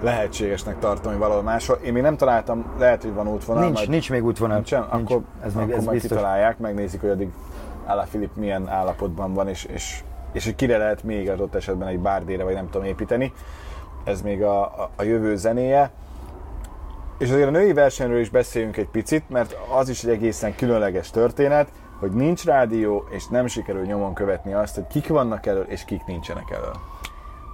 Lehetségesnek 0.02 0.80
tartom, 0.80 1.12
hogy 1.12 1.22
valahol 1.22 1.44
máshol. 1.44 1.80
Én 1.84 1.94
még 1.94 2.02
nem 2.02 2.18
találtam, 2.18 2.66
lehet, 2.80 3.02
hogy 3.02 3.14
van 3.14 3.28
útvonal. 3.28 3.64
Nincs, 3.64 3.78
majd... 3.78 3.90
nincs 3.90 4.10
még 4.10 4.26
útvonal. 4.26 4.56
Nincsen? 4.56 4.88
Nincs. 4.92 5.12
Akkor, 5.12 5.24
ez 5.44 5.54
még, 5.54 5.64
akkor 5.64 5.78
ez 5.78 5.84
majd 5.84 6.00
biztos. 6.00 6.18
kitalálják, 6.18 6.58
megnézik, 6.58 7.02
hogy 7.02 7.10
addig 7.10 7.30
Ála 7.86 8.04
Filip 8.04 8.36
milyen 8.36 8.68
állapotban 8.70 9.34
van, 9.34 9.48
és, 9.48 9.64
és, 9.64 10.04
és 10.32 10.46
hogy 10.46 10.56
kire 10.56 10.78
lehet 10.78 11.04
még 11.04 11.30
adott 11.30 11.56
esetben 11.56 11.88
egy 11.88 12.00
bárdére, 12.00 12.44
vagy 12.44 12.54
nem 12.54 12.70
tudom 12.70 12.88
építeni. 12.88 13.34
Ez 14.04 14.22
még 14.22 14.44
a, 14.44 14.62
a, 14.62 14.90
a 14.96 15.04
jövő 15.04 15.36
zenéje. 15.36 15.92
És 17.24 17.30
azért 17.30 17.48
a 17.48 17.52
női 17.52 17.74
versenyről 17.74 18.20
is 18.20 18.30
beszéljünk 18.30 18.78
egy 18.78 18.88
picit, 18.88 19.30
mert 19.30 19.56
az 19.78 19.90
is 19.90 20.04
egy 20.04 20.10
egészen 20.10 20.56
különleges 20.56 21.10
történet, 21.10 21.68
hogy 22.00 22.12
nincs 22.12 22.44
rádió, 22.46 23.08
és 23.10 23.28
nem 23.28 23.48
sikerül 23.48 23.86
nyomon 23.86 24.14
követni 24.14 24.54
azt, 24.54 24.76
hogy 24.76 24.88
kik 24.88 25.08
vannak 25.08 25.46
elől, 25.46 25.64
és 25.64 25.86
kik 25.86 26.06
nincsenek 26.06 26.52
elől. 26.52 26.76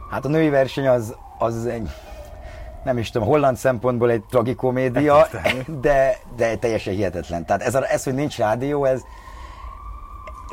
Hát 0.10 0.26
a 0.26 0.28
női 0.28 0.50
verseny 0.50 0.88
az, 0.88 1.16
az 1.38 1.66
egy, 1.66 1.90
nem 2.84 2.98
is 2.98 3.10
tudom, 3.10 3.28
holland 3.28 3.58
szempontból 3.58 4.12
egy 4.12 4.24
tragikomédia, 4.30 5.28
de, 5.82 6.18
de 6.36 6.56
teljesen 6.58 6.94
hihetetlen. 6.94 7.46
Tehát 7.46 7.62
ez, 7.62 7.76
ez, 7.76 8.04
hogy 8.04 8.14
nincs 8.14 8.38
rádió, 8.38 8.86
ez 8.86 9.02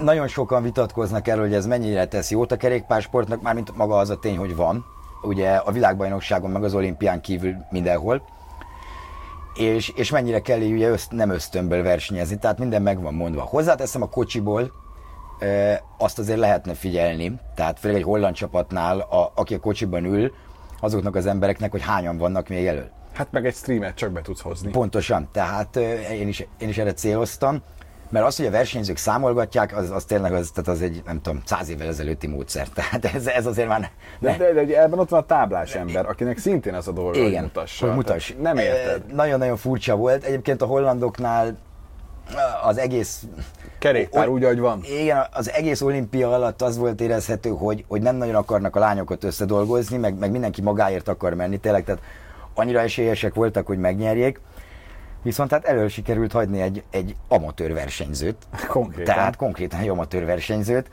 nagyon 0.02 0.28
sokan 0.28 0.62
vitatkoznak 0.62 1.28
erről, 1.28 1.44
hogy 1.44 1.54
ez 1.54 1.66
mennyire 1.66 2.06
teszi 2.06 2.34
jót 2.34 2.52
a 2.52 2.56
kerékpársportnak, 2.56 3.42
mármint 3.42 3.76
maga 3.76 3.96
az 3.96 4.10
a 4.10 4.18
tény, 4.18 4.36
hogy 4.36 4.56
van. 4.56 4.84
Ugye 5.22 5.50
a 5.54 5.72
világbajnokságon, 5.72 6.50
meg 6.50 6.64
az 6.64 6.74
olimpián 6.74 7.20
kívül 7.20 7.54
mindenhol 7.70 8.34
és, 9.56 9.88
és 9.88 10.10
mennyire 10.10 10.40
kell 10.40 10.60
ugye 10.60 10.88
öszt, 10.88 11.10
nem 11.10 11.30
ösztönből 11.30 11.82
versenyezni, 11.82 12.38
tehát 12.38 12.58
minden 12.58 12.82
meg 12.82 13.02
van 13.02 13.14
mondva. 13.14 13.42
Hozzáteszem 13.42 14.02
a 14.02 14.08
kocsiból, 14.08 14.72
e, 15.38 15.82
azt 15.98 16.18
azért 16.18 16.38
lehetne 16.38 16.74
figyelni, 16.74 17.40
tehát 17.54 17.78
főleg 17.78 17.96
egy 17.96 18.04
holland 18.04 18.34
csapatnál, 18.34 19.00
a, 19.00 19.32
aki 19.34 19.54
a 19.54 19.60
kocsiban 19.60 20.04
ül, 20.04 20.32
azoknak 20.80 21.14
az 21.14 21.26
embereknek, 21.26 21.70
hogy 21.70 21.82
hányan 21.82 22.18
vannak 22.18 22.48
még 22.48 22.66
elő. 22.66 22.90
Hát 23.12 23.32
meg 23.32 23.46
egy 23.46 23.54
streamet 23.54 23.94
csak 23.94 24.12
be 24.12 24.20
tudsz 24.20 24.40
hozni. 24.40 24.70
Pontosan, 24.70 25.28
tehát 25.32 25.76
én 26.12 26.28
is, 26.28 26.46
én 26.58 26.68
is 26.68 26.78
erre 26.78 26.92
céloztam. 26.92 27.62
Mert 28.10 28.26
az, 28.26 28.36
hogy 28.36 28.46
a 28.46 28.50
versenyzők 28.50 28.96
számolgatják, 28.96 29.76
az, 29.76 29.90
az 29.90 30.04
tényleg 30.04 30.32
az, 30.32 30.50
tehát 30.50 30.68
az 30.68 30.82
egy, 30.82 31.02
nem 31.06 31.22
tudom, 31.22 31.42
száz 31.44 31.68
évvel 31.68 31.88
ezelőtti 31.88 32.26
módszer. 32.26 32.68
Tehát 32.74 33.04
ez, 33.04 33.26
ez 33.26 33.46
azért 33.46 33.68
már... 33.68 33.90
Ne. 34.18 34.36
De, 34.36 34.52
de, 34.52 34.64
de, 34.64 34.82
ebben 34.82 34.98
ott 34.98 35.08
van 35.08 35.20
a 35.20 35.26
táblás 35.26 35.74
ember, 35.74 36.06
akinek 36.06 36.38
szintén 36.38 36.74
az 36.74 36.88
a 36.88 36.92
dolga, 36.92 37.18
Igen, 37.18 37.32
hogy 37.32 37.42
mutassa. 37.42 37.86
Hogy 37.86 37.94
mutass. 37.94 38.32
Nem 38.40 38.56
érted. 38.56 39.14
Nagyon-nagyon 39.14 39.56
furcsa 39.56 39.96
volt. 39.96 40.24
Egyébként 40.24 40.62
a 40.62 40.66
hollandoknál 40.66 41.56
az 42.62 42.78
egész... 42.78 43.22
Kerékpár 43.78 44.28
úgy, 44.28 44.44
ahogy 44.44 44.58
van. 44.58 44.80
Igen, 45.00 45.26
az 45.32 45.50
egész 45.50 45.80
olimpia 45.80 46.32
alatt 46.32 46.62
az 46.62 46.76
volt 46.76 47.00
érezhető, 47.00 47.50
hogy, 47.50 47.84
hogy 47.88 48.02
nem 48.02 48.16
nagyon 48.16 48.34
akarnak 48.34 48.76
a 48.76 48.78
lányokat 48.78 49.24
összedolgozni, 49.24 49.96
meg, 49.96 50.18
meg 50.18 50.30
mindenki 50.30 50.62
magáért 50.62 51.08
akar 51.08 51.34
menni, 51.34 51.58
tényleg, 51.58 51.84
tehát 51.84 52.02
annyira 52.54 52.80
esélyesek 52.80 53.34
voltak, 53.34 53.66
hogy 53.66 53.78
megnyerjék 53.78 54.40
Viszont 55.26 55.50
hát 55.50 55.64
elő 55.64 55.88
sikerült 55.88 56.32
hagyni 56.32 56.60
egy, 56.60 56.82
egy 56.90 57.16
amatőr 57.28 57.72
versenyzőt. 57.72 58.36
Konkrétan. 58.68 59.14
Tehát 59.14 59.36
konkrétan 59.36 59.80
egy 59.80 59.88
amatőr 59.88 60.24
versenyzőt, 60.24 60.90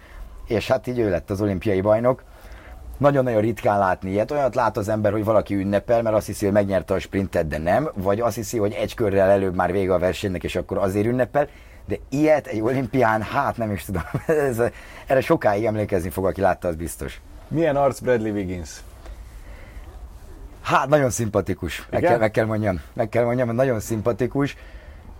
és 0.47 0.67
hát 0.67 0.87
így 0.87 0.99
ő 0.99 1.09
lett 1.09 1.29
az 1.29 1.41
olimpiai 1.41 1.81
bajnok. 1.81 2.23
Nagyon-nagyon 2.97 3.41
ritkán 3.41 3.79
látni 3.79 4.11
ilyet. 4.11 4.31
Olyat 4.31 4.55
lát 4.55 4.77
az 4.77 4.89
ember, 4.89 5.11
hogy 5.11 5.23
valaki 5.23 5.55
ünnepel, 5.55 6.01
mert 6.01 6.15
azt 6.15 6.25
hiszi, 6.25 6.45
hogy 6.45 6.53
megnyerte 6.53 6.93
a 6.93 6.99
sprintet, 6.99 7.47
de 7.47 7.57
nem. 7.57 7.89
Vagy 7.93 8.19
azt 8.19 8.35
hiszi, 8.35 8.57
hogy 8.57 8.73
egy 8.73 8.93
körrel 8.93 9.29
előbb 9.29 9.55
már 9.55 9.71
vége 9.71 9.93
a 9.93 9.99
versenynek, 9.99 10.43
és 10.43 10.55
akkor 10.55 10.77
azért 10.77 11.05
ünnepel. 11.05 11.47
De 11.85 11.95
ilyet 12.09 12.47
egy 12.47 12.61
olimpián, 12.61 13.21
hát 13.21 13.57
nem 13.57 13.71
is 13.71 13.83
tudom. 13.85 14.03
Ez, 14.49 14.61
erre 15.07 15.21
sokáig 15.21 15.65
emlékezni 15.65 16.09
fog, 16.09 16.25
aki 16.25 16.41
látta, 16.41 16.67
az 16.67 16.75
biztos. 16.75 17.21
Milyen 17.47 17.75
arc 17.75 17.99
Bradley 17.99 18.33
Wiggins? 18.33 18.69
Hát 20.63 20.87
nagyon 20.87 21.09
szimpatikus, 21.09 21.87
meg 21.89 21.99
Igen? 21.99 22.11
kell, 22.11 22.19
meg 22.19 22.31
kell 22.31 22.45
mondjam, 22.45 22.81
meg 22.93 23.09
kell 23.09 23.23
mondjam, 23.23 23.55
nagyon 23.55 23.79
szimpatikus. 23.79 24.57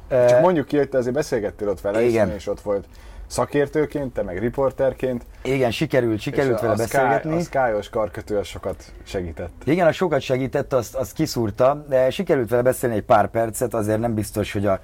Csak 0.10 0.42
mondjuk 0.42 0.68
ki, 0.68 0.78
hogy 0.78 0.90
te 0.90 0.98
azért 0.98 1.16
beszélgettél 1.16 1.70
ott 1.70 1.82
vele, 1.82 2.02
Igen. 2.02 2.32
és 2.32 2.48
ott 2.48 2.62
volt 2.62 2.86
szakértőként, 3.28 4.14
te 4.14 4.22
meg 4.22 4.38
riporterként. 4.38 5.26
Igen, 5.42 5.72
sikerült, 5.72 6.20
sikerült 6.20 6.60
vele 6.60 6.74
a, 6.74 6.76
beszélgetni. 6.76 7.36
A 7.36 7.40
Skyos 7.40 7.90
karkötő 7.90 8.38
az 8.38 8.48
sokat 8.48 8.84
segített. 9.04 9.52
Igen, 9.64 9.88
az 9.88 9.96
sokat 9.96 10.22
segített, 10.22 10.74
azt, 10.74 10.96
azt 10.96 11.14
kiszúrta, 11.14 11.86
de 11.90 12.10
sikerült 12.10 12.50
vele 12.50 12.62
beszélni 12.62 12.96
egy 12.96 13.04
pár 13.04 13.28
percet, 13.28 13.74
azért 13.74 14.00
nem 14.00 14.14
biztos, 14.14 14.54
hogy 14.54 14.66
a 14.66 14.80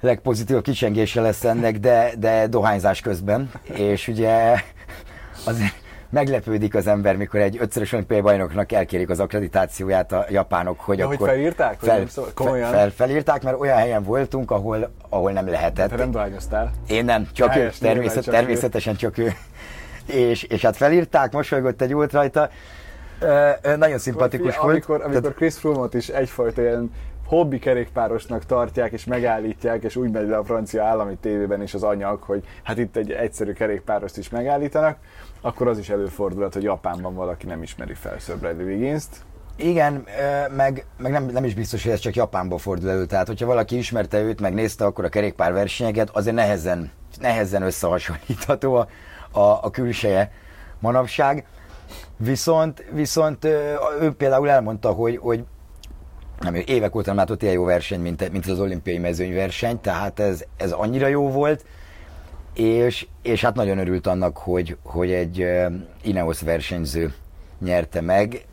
legpozitívabb 0.00 0.62
kicsengése 0.62 1.20
lesz 1.20 1.44
ennek, 1.44 1.78
de, 1.78 2.12
de 2.18 2.46
dohányzás 2.46 3.00
közben, 3.00 3.50
és 3.62 4.08
ugye 4.08 4.54
azért 5.44 5.79
meglepődik 6.10 6.74
az 6.74 6.86
ember, 6.86 7.16
mikor 7.16 7.40
egy 7.40 7.56
ötszörös 7.60 7.92
olimpiai 7.92 8.20
bajnoknak 8.20 8.72
elkérik 8.72 9.10
az 9.10 9.20
akkreditációját 9.20 10.12
a 10.12 10.26
japánok, 10.28 10.80
hogy 10.80 11.00
hogy 11.00 11.14
akkor... 11.14 11.28
felírták, 11.28 11.80
hogy 11.80 11.88
nem 11.88 12.06
szól- 12.06 12.32
komolyan? 12.34 12.70
fel, 12.70 12.90
felírták, 12.90 13.42
mert 13.42 13.60
olyan 13.60 13.76
helyen 13.76 14.02
voltunk, 14.02 14.50
ahol, 14.50 14.90
ahol 15.08 15.32
nem 15.32 15.48
lehetett. 15.48 15.90
Te 15.90 15.96
nem 15.96 16.10
dohányoztál? 16.10 16.70
Én 16.86 17.04
nem, 17.04 17.28
csak 17.32 17.48
ő, 17.48 17.50
Helyes, 17.50 17.80
nyilván 17.80 17.96
természet, 17.96 18.24
csak 18.24 18.34
ő. 18.34 18.36
természetesen 18.36 18.96
csak 18.96 19.18
ő. 19.18 19.32
És, 20.06 20.42
és 20.42 20.62
hát 20.62 20.76
felírták, 20.76 21.32
mosolygott 21.32 21.80
egy 21.82 21.90
jót 21.90 22.12
rajta. 22.12 22.50
Nagyon 23.76 23.98
szimpatikus 23.98 24.52
Fia, 24.52 24.62
volt. 24.62 24.72
Amikor, 24.72 25.02
amikor 25.02 25.34
Chris 25.34 25.54
Froome-ot 25.54 25.94
is 25.94 26.08
egyfajta 26.08 26.62
ilyen 26.62 26.90
hobbi 27.26 27.58
kerékpárosnak 27.58 28.46
tartják, 28.46 28.92
és 28.92 29.04
megállítják, 29.04 29.82
és 29.82 29.96
úgy 29.96 30.10
megy 30.10 30.28
le 30.28 30.36
a 30.36 30.44
francia 30.44 30.84
állami 30.84 31.16
tévében 31.20 31.62
is 31.62 31.74
az 31.74 31.82
anyag, 31.82 32.22
hogy 32.22 32.44
hát 32.62 32.78
itt 32.78 32.96
egy 32.96 33.10
egyszerű 33.10 33.52
kerékpárost 33.52 34.16
is 34.16 34.28
megállítanak, 34.28 34.96
akkor 35.40 35.68
az 35.68 35.78
is 35.78 35.88
előfordulhat, 35.88 36.54
hogy 36.54 36.62
Japánban 36.62 37.14
valaki 37.14 37.46
nem 37.46 37.62
ismeri 37.62 37.94
fel 37.94 38.18
Sir 38.18 38.36
Bradley 38.36 38.66
Wiggins-t. 38.66 39.24
Igen, 39.56 40.04
meg, 40.56 40.86
meg 40.98 41.12
nem, 41.12 41.24
nem 41.24 41.44
is 41.44 41.54
biztos, 41.54 41.82
hogy 41.82 41.92
ez 41.92 41.98
csak 41.98 42.14
Japánból 42.14 42.58
fordul 42.58 42.90
elő. 42.90 43.06
Tehát, 43.06 43.26
hogyha 43.26 43.46
valaki 43.46 43.76
ismerte 43.76 44.20
őt, 44.20 44.40
meg 44.40 44.54
nézte 44.54 44.84
akkor 44.84 45.04
a 45.04 45.08
kerékpár 45.08 45.52
versenyeket, 45.52 46.10
azért 46.10 46.36
nehezen, 46.36 46.90
nehezen 47.20 47.62
összehasonlítható 47.62 48.74
a, 48.74 48.86
a, 49.38 49.58
a 49.62 49.70
külseje 49.70 50.32
manapság. 50.78 51.46
Viszont, 52.22 52.84
viszont 52.92 53.44
ő 54.00 54.12
például 54.16 54.50
elmondta, 54.50 54.90
hogy, 54.90 55.16
hogy 55.16 55.44
nem, 56.40 56.54
ő 56.54 56.62
évek 56.66 56.94
óta 56.94 57.06
nem 57.06 57.16
látott 57.16 57.42
ilyen 57.42 57.54
jó 57.54 57.64
verseny, 57.64 58.00
mint, 58.00 58.32
mint 58.32 58.46
az 58.46 58.60
olimpiai 58.60 58.98
mezőnyverseny, 58.98 59.80
tehát 59.80 60.20
ez, 60.20 60.44
ez 60.56 60.72
annyira 60.72 61.06
jó 61.06 61.30
volt, 61.30 61.64
és, 62.54 63.06
és 63.22 63.40
hát 63.40 63.54
nagyon 63.54 63.78
örült 63.78 64.06
annak, 64.06 64.36
hogy, 64.36 64.76
hogy 64.82 65.10
egy 65.10 65.46
Ineos 66.02 66.40
versenyző 66.40 67.14
nyerte 67.58 68.00
meg. 68.00 68.44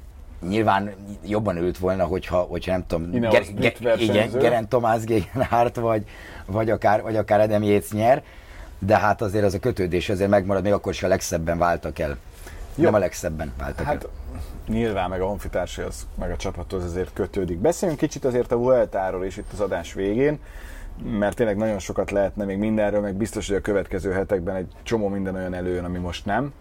Nyilván 0.48 0.92
jobban 1.26 1.58
örült 1.58 1.78
volna, 1.78 2.06
hogyha, 2.06 2.38
hogyha 2.38 2.72
nem 2.72 2.86
tudom, 2.88 3.14
Ineos 3.14 3.50
brit 3.50 3.80
igen, 3.80 3.98
versenyző. 3.98 4.40
Geren 4.40 4.70
Tomás 4.70 5.04
Gegenhardt, 5.04 5.76
vagy, 5.76 6.04
vagy, 6.46 6.70
akár, 6.70 7.02
vagy 7.02 7.16
akár 7.16 7.40
Adam 7.40 7.64
Yates 7.64 7.92
nyer, 7.92 8.24
de 8.80 8.98
hát 8.98 9.22
azért 9.22 9.44
az 9.44 9.54
a 9.54 9.60
kötődés 9.60 10.10
azért 10.10 10.30
megmarad, 10.30 10.64
még 10.64 10.74
akkor 10.74 10.92
is 10.92 11.04
a 11.04 11.08
legszebben 11.08 11.58
váltak 11.58 12.00
el. 12.00 12.18
Jó. 12.78 12.84
Nem 12.84 12.94
a 12.94 12.98
legszebben 12.98 13.54
váltak 13.58 13.86
Hát 13.86 14.08
nyilván 14.68 15.10
meg 15.10 15.22
a 15.22 15.26
honfitársaihoz, 15.26 16.08
meg 16.16 16.32
a 16.32 16.36
csapathoz 16.36 16.84
azért 16.84 17.14
kötődik. 17.14 17.58
Beszéljünk 17.58 18.00
kicsit 18.00 18.26
azért 18.26 18.52
a 18.52 18.58
Vueltáról 18.58 19.26
is 19.26 19.38
itt 19.38 19.52
az 19.52 19.60
adás 19.60 19.94
végén, 19.94 20.40
mert 21.04 21.36
tényleg 21.36 21.58
nagyon 21.58 21.80
sokat 21.80 22.12
lehetne 22.12 22.46
még 22.46 22.58
mindenről, 22.58 23.02
meg 23.02 23.16
biztos, 23.16 23.48
hogy 23.48 23.56
a 23.56 23.62
következő 23.62 24.12
hetekben 24.12 24.56
egy 24.56 24.72
csomó 24.84 25.08
minden 25.08 25.36
olyan 25.36 25.54
előjön, 25.54 25.86
ami 25.86 25.98
most 25.98 26.26
nem. 26.26 26.54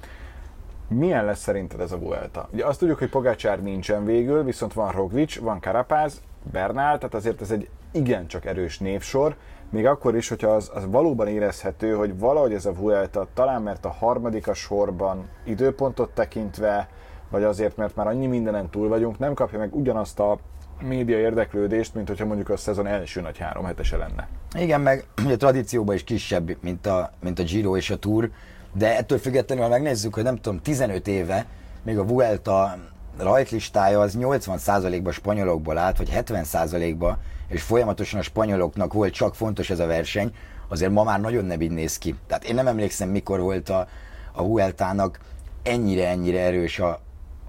Milyen 0.89 1.25
lesz 1.25 1.41
szerinted 1.41 1.81
ez 1.81 1.93
a 1.93 1.99
Vuelta? 1.99 2.49
Ugye 2.53 2.65
azt 2.65 2.79
tudjuk, 2.79 2.99
hogy 2.99 3.11
Pogácsár 3.11 3.63
nincsen 3.63 4.05
végül, 4.05 4.45
viszont 4.45 4.73
van 4.73 4.93
Roglic, 4.93 5.39
van 5.39 5.61
Karapáz, 5.61 6.21
Bernál, 6.53 6.97
tehát 6.97 7.15
azért 7.15 7.41
ez 7.41 7.51
egy 7.51 7.69
igencsak 7.91 8.45
erős 8.45 8.79
névsor, 8.79 9.37
még 9.71 9.87
akkor 9.87 10.17
is, 10.17 10.29
hogyha 10.29 10.49
az, 10.49 10.71
az 10.75 10.87
valóban 10.91 11.29
érezhető, 11.29 11.93
hogy 11.93 12.19
valahogy 12.19 12.53
ez 12.53 12.67
a 12.67 12.73
Vuelta, 12.73 13.27
talán 13.35 13.63
mert 13.63 13.85
a 13.85 13.91
harmadik 13.91 14.49
a 14.49 14.55
sorban 14.55 15.29
időpontot 15.45 16.11
tekintve, 16.11 16.89
vagy 17.31 17.43
azért, 17.43 17.77
mert 17.77 17.97
már 17.97 18.07
annyi 18.07 18.27
mindenen 18.27 18.71
túl 18.71 18.89
vagyunk, 18.89 19.19
nem 19.19 19.35
kapja 19.35 19.59
meg 19.59 19.75
ugyanazt 19.75 20.21
a 20.21 20.39
média 20.83 21.19
érdeklődést, 21.19 21.95
mint 21.95 22.09
hogyha 22.09 22.27
mondjuk 22.27 22.49
a 22.49 22.57
szezon 22.57 22.87
első 22.87 23.21
nagy 23.21 23.39
három 23.39 23.65
hetese 23.65 23.97
lenne. 23.97 24.29
Igen, 24.59 24.81
meg 24.81 25.05
ugye 25.25 25.37
tradícióban 25.37 25.95
is 25.95 26.05
kisebb, 26.05 26.57
mint 26.61 26.87
a, 26.87 27.13
mint 27.23 27.39
a 27.39 27.43
Giro 27.43 27.77
és 27.77 27.91
a 27.91 27.97
Tour, 27.97 28.31
de 28.73 28.97
ettől 28.97 29.19
függetlenül, 29.19 29.65
ha 29.65 29.71
megnézzük, 29.71 30.15
hogy 30.15 30.23
nem 30.23 30.37
tudom, 30.37 30.61
15 30.63 31.09
éve 31.09 31.47
még 31.83 31.99
a 31.99 32.05
Vuelta 32.05 32.77
rajtlistája 33.19 34.01
az 34.01 34.17
80%-ban 34.21 35.13
spanyolokból 35.13 35.79
állt, 35.79 35.97
vagy 35.97 36.11
70%-ba, 36.15 37.19
és 37.49 37.63
folyamatosan 37.63 38.21
a 38.21 38.23
spanyoloknak 38.23 38.93
volt 38.93 39.13
csak 39.13 39.35
fontos 39.35 39.71
ez 39.71 39.79
a 39.79 39.87
verseny, 39.87 40.33
azért 40.69 40.93
ma 40.93 41.03
már 41.03 41.21
nagyon 41.21 41.45
nem 41.45 41.61
így 41.61 41.71
néz 41.71 41.99
ki. 41.99 42.15
Tehát 42.27 42.45
én 42.45 42.55
nem 42.55 42.67
emlékszem, 42.67 43.09
mikor 43.09 43.41
volt 43.41 43.69
a, 43.69 43.89
a 44.33 44.43
Vueltának 44.43 45.21
ennyire-ennyire 45.63 46.41
erős 46.41 46.79
a, 46.79 47.01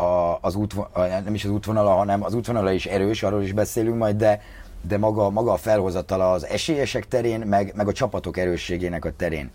a, 0.04 0.38
az 0.42 0.56
útvonala, 0.56 1.20
nem 1.20 1.34
is 1.34 1.44
az 1.44 1.52
útvonala, 1.52 1.92
hanem 1.92 2.24
az 2.24 2.34
útvonala 2.34 2.72
is 2.72 2.86
erős, 2.86 3.24
arról 3.24 3.44
is 3.44 3.54
beszélünk 3.54 3.98
majd, 3.98 4.16
de, 4.16 4.42
de 4.82 4.98
maga, 4.98 5.30
maga 5.30 5.52
a 5.52 5.58
felhozatala 5.58 6.32
az 6.32 6.46
esélyesek 6.46 7.08
terén, 7.08 7.40
meg, 7.40 7.74
meg 7.76 7.88
a 7.88 7.94
csapatok 7.94 8.38
erősségének 8.38 9.06
a 9.06 9.12
terén. 9.12 9.52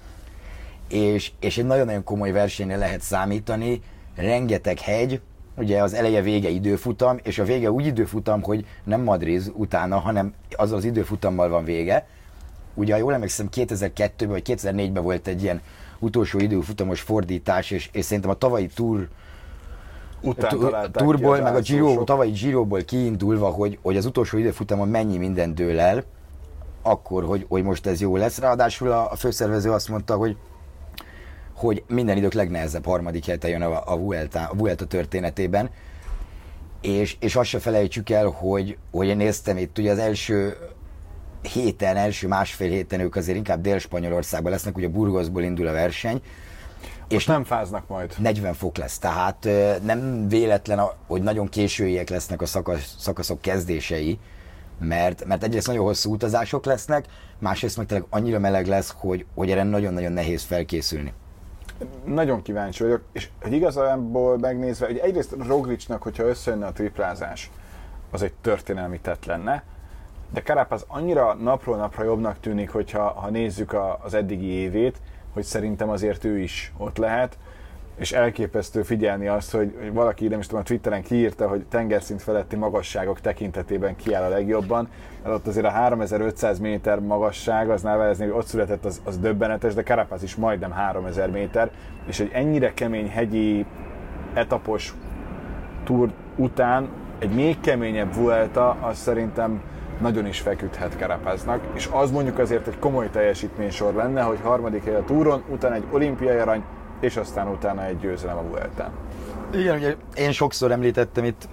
És, 0.88 1.32
és 1.40 1.58
egy 1.58 1.66
nagyon-nagyon 1.66 2.04
komoly 2.04 2.30
versenyre 2.30 2.76
lehet 2.76 3.00
számítani, 3.00 3.82
rengeteg 4.16 4.78
hegy, 4.78 5.20
ugye 5.56 5.82
az 5.82 5.94
eleje 5.94 6.22
vége 6.22 6.48
időfutam, 6.48 7.18
és 7.22 7.38
a 7.38 7.44
vége 7.44 7.70
úgy 7.70 7.86
időfutam, 7.86 8.42
hogy 8.42 8.66
nem 8.84 9.02
Madrid 9.02 9.52
utána, 9.54 9.98
hanem 9.98 10.34
azzal 10.56 10.76
az 10.76 10.84
időfutammal 10.84 11.48
van 11.48 11.64
vége. 11.64 12.06
Ugye, 12.74 12.92
ha 12.92 12.98
jól 12.98 13.14
emlékszem, 13.14 13.48
2002-ben 13.56 14.28
vagy 14.28 14.42
2004-ben 14.46 15.02
volt 15.02 15.26
egy 15.26 15.42
ilyen 15.42 15.60
utolsó 15.98 16.38
időfutamos 16.38 17.00
fordítás, 17.00 17.70
és, 17.70 17.88
és 17.92 18.04
szerintem 18.04 18.30
a 18.30 18.34
tavalyi 18.34 18.66
Tour 18.66 19.08
Után 20.22 20.58
Turból, 20.92 21.34
az 21.34 21.40
meg 21.40 21.54
a 21.54 21.60
Giro, 21.60 22.04
tavalyi 22.04 22.30
Giroból 22.30 22.82
kiindulva, 22.84 23.48
hogy, 23.48 23.78
hogy 23.82 23.96
az 23.96 24.06
utolsó 24.06 24.38
időfutamon 24.38 24.88
mennyi 24.88 25.16
minden 25.16 25.54
dől 25.54 25.80
el, 25.80 26.04
akkor, 26.82 27.24
hogy, 27.24 27.46
hogy 27.48 27.62
most 27.62 27.86
ez 27.86 28.00
jó 28.00 28.16
lesz. 28.16 28.38
Ráadásul 28.38 28.90
a, 28.90 29.10
a 29.10 29.16
főszervező 29.16 29.70
azt 29.70 29.88
mondta, 29.88 30.16
hogy 30.16 30.36
hogy 31.62 31.82
minden 31.88 32.16
idők 32.16 32.32
legnehezebb 32.32 32.84
harmadik 32.84 33.24
hete 33.24 33.48
jön 33.48 33.62
a, 33.62 33.92
a, 33.92 33.96
Vuelta, 33.96 34.40
a 34.40 34.54
Vuelta 34.54 34.86
történetében. 34.86 35.70
És, 36.80 37.16
és 37.20 37.36
azt 37.36 37.48
se 37.48 37.58
felejtsük 37.58 38.10
el, 38.10 38.26
hogy, 38.26 38.78
hogy 38.90 39.06
én 39.06 39.16
néztem 39.16 39.56
itt, 39.56 39.78
ugye 39.78 39.90
az 39.90 39.98
első 39.98 40.56
héten, 41.42 41.96
első 41.96 42.28
másfél 42.28 42.70
héten 42.70 43.00
ők 43.00 43.16
azért 43.16 43.36
inkább 43.36 43.60
Dél-Spanyolországban 43.60 44.52
lesznek, 44.52 44.76
ugye 44.76 44.88
Burgosból 44.88 45.42
indul 45.42 45.66
a 45.66 45.72
verseny, 45.72 46.22
És 47.08 47.26
nem 47.26 47.44
fáznak 47.44 47.88
majd. 47.88 48.14
40 48.18 48.54
fok 48.54 48.76
lesz, 48.76 48.98
tehát 48.98 49.48
nem 49.82 50.28
véletlen, 50.28 50.80
hogy 51.06 51.22
nagyon 51.22 51.48
későiek 51.48 52.08
lesznek 52.08 52.42
a 52.42 52.46
szakasz, 52.46 52.94
szakaszok 52.98 53.40
kezdései, 53.40 54.18
mert, 54.78 55.24
mert 55.24 55.42
egyrészt 55.42 55.66
nagyon 55.66 55.84
hosszú 55.84 56.12
utazások 56.12 56.64
lesznek, 56.64 57.04
másrészt 57.38 57.76
meg 57.76 57.86
tényleg 57.86 58.06
annyira 58.10 58.38
meleg 58.38 58.66
lesz, 58.66 58.94
hogy, 58.96 59.26
hogy 59.34 59.50
erre 59.50 59.62
nagyon-nagyon 59.62 60.12
nehéz 60.12 60.42
felkészülni. 60.42 61.12
Nagyon 62.04 62.42
kíváncsi 62.42 62.82
vagyok, 62.82 63.02
és 63.12 63.28
hogy 63.42 63.52
igazából 63.52 64.38
megnézve, 64.38 64.86
hogy 64.86 64.98
egyrészt 64.98 65.36
Roglicnak, 65.46 66.02
hogyha 66.02 66.22
összejönne 66.22 66.66
a 66.66 66.72
triplázás, 66.72 67.50
az 68.10 68.22
egy 68.22 68.32
történelmi 68.40 69.00
tett 69.00 69.24
lenne, 69.24 69.64
de 70.32 70.42
Carapaz 70.42 70.84
annyira 70.88 71.34
napról 71.34 71.76
napra 71.76 72.04
jobbnak 72.04 72.40
tűnik, 72.40 72.70
hogyha 72.70 73.10
ha 73.10 73.30
nézzük 73.30 73.72
a, 73.72 73.98
az 74.02 74.14
eddigi 74.14 74.46
évét, 74.46 75.00
hogy 75.32 75.42
szerintem 75.42 75.88
azért 75.88 76.24
ő 76.24 76.38
is 76.38 76.72
ott 76.76 76.96
lehet, 76.96 77.38
és 77.96 78.12
elképesztő 78.12 78.82
figyelni 78.82 79.28
azt, 79.28 79.50
hogy, 79.50 79.92
valaki, 79.92 80.28
nem 80.28 80.38
is 80.38 80.46
tudom, 80.46 80.60
a 80.60 80.64
Twitteren 80.64 81.02
kiírta, 81.02 81.48
hogy 81.48 81.64
tengerszint 81.68 82.22
feletti 82.22 82.56
magasságok 82.56 83.20
tekintetében 83.20 83.96
kiáll 83.96 84.22
a 84.22 84.28
legjobban, 84.28 84.88
mert 85.22 85.34
ott 85.34 85.46
azért 85.46 85.66
a 85.66 85.70
3500 85.70 86.58
méter 86.58 87.00
magasság, 87.00 87.70
az 87.70 87.82
nevezni, 87.82 88.24
hogy 88.24 88.34
ott 88.34 88.46
született, 88.46 88.84
az, 88.84 89.00
az 89.04 89.18
döbbenetes, 89.18 89.74
de 89.74 89.82
Carapaz 89.82 90.22
is 90.22 90.36
majdnem 90.36 90.70
3000 90.70 91.30
méter, 91.30 91.70
és 92.06 92.20
egy 92.20 92.30
ennyire 92.32 92.74
kemény 92.74 93.08
hegyi 93.08 93.66
etapos 94.34 94.94
túr 95.84 96.10
után 96.36 96.88
egy 97.18 97.30
még 97.34 97.60
keményebb 97.60 98.14
Vuelta, 98.14 98.70
az 98.70 98.98
szerintem 98.98 99.62
nagyon 100.00 100.26
is 100.26 100.40
feküdhet 100.40 100.94
Carapaznak, 100.98 101.60
és 101.74 101.88
az 101.92 102.10
mondjuk 102.10 102.38
azért 102.38 102.66
egy 102.66 102.78
komoly 102.78 103.10
teljesítménysor 103.10 103.94
lenne, 103.94 104.22
hogy 104.22 104.38
harmadik 104.42 104.84
hely 104.84 104.94
a 104.94 105.04
túron, 105.04 105.42
utána 105.48 105.74
egy 105.74 105.86
olimpiai 105.90 106.36
arany, 106.36 106.62
és 107.02 107.16
aztán 107.16 107.48
utána 107.48 107.84
egy 107.84 107.98
győzelem 107.98 108.36
a 108.36 108.42
Vueltán. 108.42 108.90
Igen, 109.54 109.76
ugye 109.76 109.96
én 110.14 110.32
sokszor 110.32 110.72
említettem 110.72 111.24
itt 111.24 111.48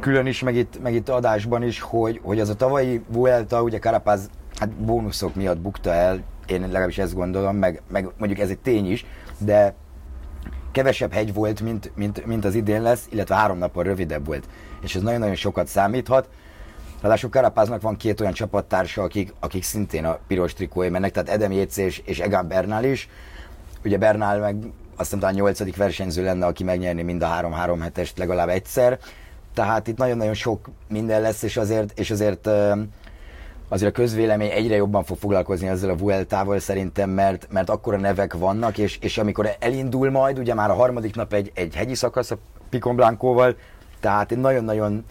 külön 0.00 0.26
is, 0.26 0.42
meg 0.42 0.54
itt, 0.54 0.82
meg 0.82 0.94
itt 0.94 1.08
adásban 1.08 1.62
is, 1.62 1.80
hogy, 1.80 2.20
hogy 2.22 2.40
az 2.40 2.48
a 2.48 2.54
tavalyi 2.54 3.04
Vuelta, 3.08 3.62
ugye 3.62 3.78
Carapaz 3.78 4.30
hát 4.58 4.70
bónuszok 4.70 5.34
miatt 5.34 5.58
bukta 5.58 5.92
el, 5.92 6.22
én 6.46 6.60
legalábbis 6.60 6.98
ezt 6.98 7.14
gondolom, 7.14 7.56
meg, 7.56 7.82
meg 7.88 8.08
mondjuk 8.18 8.40
ez 8.40 8.48
egy 8.48 8.58
tény 8.58 8.90
is, 8.90 9.06
de 9.38 9.74
kevesebb 10.72 11.12
hegy 11.12 11.34
volt, 11.34 11.60
mint, 11.60 11.92
mint, 11.94 12.26
mint 12.26 12.44
az 12.44 12.54
idén 12.54 12.82
lesz, 12.82 13.06
illetve 13.10 13.34
három 13.34 13.58
nappal 13.58 13.82
rövidebb 13.82 14.26
volt. 14.26 14.48
És 14.82 14.94
ez 14.94 15.02
nagyon-nagyon 15.02 15.34
sokat 15.34 15.66
számíthat. 15.66 16.28
Ráadásul 17.00 17.30
Karapáznak 17.30 17.82
van 17.82 17.96
két 17.96 18.20
olyan 18.20 18.32
csapattársa, 18.32 19.02
akik, 19.02 19.34
akik 19.40 19.62
szintén 19.62 20.04
a 20.04 20.18
piros 20.26 20.52
trikói 20.52 20.88
mennek, 20.88 21.12
tehát 21.12 21.28
Edem 21.28 21.52
Jéz 21.52 21.78
és, 21.78 22.02
és 22.04 22.20
Egan 22.20 22.48
Bernal 22.48 22.84
is. 22.84 23.08
Ugye 23.84 23.98
Bernal 23.98 24.38
meg 24.38 24.56
azt 24.96 25.04
hiszem 25.04 25.18
talán 25.18 25.34
nyolcadik 25.34 25.76
versenyző 25.76 26.24
lenne, 26.24 26.46
aki 26.46 26.64
megnyerni 26.64 27.02
mind 27.02 27.22
a 27.22 27.26
három-három 27.26 27.80
hetest 27.80 28.18
legalább 28.18 28.48
egyszer. 28.48 28.98
Tehát 29.54 29.86
itt 29.86 29.96
nagyon-nagyon 29.96 30.34
sok 30.34 30.70
minden 30.88 31.20
lesz, 31.20 31.42
és 31.42 31.56
azért, 31.56 31.98
és 31.98 32.10
azért 32.10 32.48
azért 33.68 33.90
a 33.90 33.94
közvélemény 34.00 34.50
egyre 34.50 34.76
jobban 34.76 35.04
fog 35.04 35.18
foglalkozni 35.18 35.68
ezzel 35.68 35.90
a 35.90 35.96
Vueltával 35.96 36.58
szerintem, 36.58 37.10
mert, 37.10 37.46
mert 37.50 37.70
akkora 37.70 37.96
nevek 37.96 38.34
vannak, 38.34 38.78
és, 38.78 38.98
és 39.00 39.18
amikor 39.18 39.56
elindul 39.58 40.10
majd, 40.10 40.38
ugye 40.38 40.54
már 40.54 40.70
a 40.70 40.74
harmadik 40.74 41.14
nap 41.14 41.32
egy, 41.32 41.50
egy 41.54 41.74
hegyi 41.74 41.94
szakasz 41.94 42.30
a 42.30 42.36
Picon 42.70 42.96
Blancóval, 42.96 43.56
tehát 44.00 44.36
nagyon-nagyon 44.36 45.04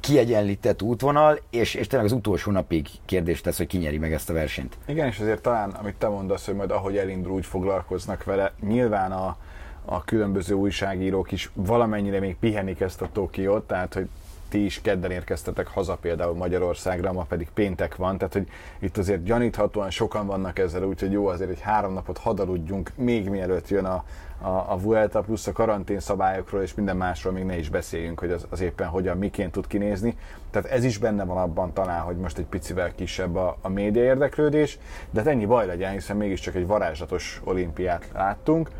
kiegyenlített 0.00 0.82
útvonal, 0.82 1.40
és, 1.50 1.74
és 1.74 1.86
tényleg 1.86 2.10
az 2.10 2.16
utolsó 2.16 2.50
napig 2.50 2.88
kérdés 3.04 3.40
tesz, 3.40 3.56
hogy 3.56 3.66
ki 3.66 3.78
nyeri 3.78 3.98
meg 3.98 4.12
ezt 4.12 4.30
a 4.30 4.32
versenyt. 4.32 4.76
Igen, 4.86 5.06
és 5.06 5.18
azért 5.18 5.42
talán, 5.42 5.70
amit 5.70 5.94
te 5.94 6.08
mondasz, 6.08 6.46
hogy 6.46 6.54
majd 6.54 6.70
ahogy 6.70 6.96
elindul, 6.96 7.32
úgy 7.32 7.46
foglalkoznak 7.46 8.24
vele, 8.24 8.52
nyilván 8.60 9.12
a, 9.12 9.36
a 9.84 10.04
különböző 10.04 10.54
újságírók 10.54 11.32
is 11.32 11.50
valamennyire 11.54 12.20
még 12.20 12.36
pihenik 12.36 12.80
ezt 12.80 13.02
a 13.02 13.08
Tokiót, 13.12 13.66
tehát 13.66 13.94
hogy 13.94 14.08
ti 14.48 14.64
is 14.64 14.80
kedden 14.82 15.10
érkeztetek 15.10 15.66
haza 15.66 15.96
például 15.96 16.34
Magyarországra, 16.34 17.12
ma 17.12 17.22
pedig 17.22 17.48
péntek 17.54 17.96
van, 17.96 18.18
tehát 18.18 18.32
hogy 18.32 18.48
itt 18.78 18.96
azért 18.96 19.22
gyaníthatóan 19.22 19.90
sokan 19.90 20.26
vannak 20.26 20.58
ezzel, 20.58 20.82
úgyhogy 20.82 21.12
jó 21.12 21.26
azért 21.26 21.50
egy 21.50 21.60
három 21.60 21.92
napot 21.92 22.18
hadaludjunk, 22.18 22.92
még 22.96 23.28
mielőtt 23.28 23.68
jön 23.68 23.84
a, 23.84 24.04
a, 24.40 24.72
a 24.72 24.78
Vuelta, 24.78 25.20
plusz 25.20 25.46
a 25.46 25.52
karantén 25.52 26.00
szabályokról 26.00 26.62
és 26.62 26.74
minden 26.74 26.96
másról 26.96 27.32
még 27.32 27.44
ne 27.44 27.58
is 27.58 27.68
beszéljünk, 27.68 28.18
hogy 28.18 28.30
az, 28.30 28.46
az 28.50 28.60
éppen 28.60 28.88
hogyan, 28.88 29.18
miként 29.18 29.52
tud 29.52 29.66
kinézni. 29.66 30.16
Tehát 30.50 30.70
ez 30.70 30.84
is 30.84 30.98
benne 30.98 31.24
van 31.24 31.36
abban 31.36 31.72
talán, 31.72 32.00
hogy 32.00 32.16
most 32.16 32.38
egy 32.38 32.44
picivel 32.44 32.94
kisebb 32.94 33.36
a, 33.36 33.56
a 33.60 33.68
média 33.68 34.02
érdeklődés, 34.02 34.78
de 35.10 35.20
hát 35.20 35.28
ennyi 35.28 35.46
baj 35.46 35.66
legyen, 35.66 35.92
hiszen 35.92 36.16
mégiscsak 36.16 36.54
egy 36.54 36.66
varázslatos 36.66 37.40
olimpiát 37.44 38.08
láttunk. 38.14 38.70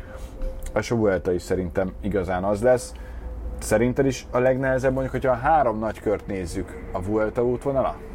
A 0.73 0.95
Vuelta 0.95 1.31
is 1.31 1.41
szerintem 1.41 1.93
igazán 2.01 2.43
az 2.43 2.61
lesz. 2.61 2.93
Szerinted 3.59 4.05
is 4.05 4.25
a 4.31 4.37
legnehezebb 4.37 4.91
mondjuk, 4.91 5.11
hogyha 5.11 5.31
a 5.31 5.35
három 5.35 5.79
nagy 5.79 5.99
kört 5.99 6.27
nézzük, 6.27 6.87
a 6.91 7.01
Vuelta 7.01 7.45
útvonala? 7.45 8.10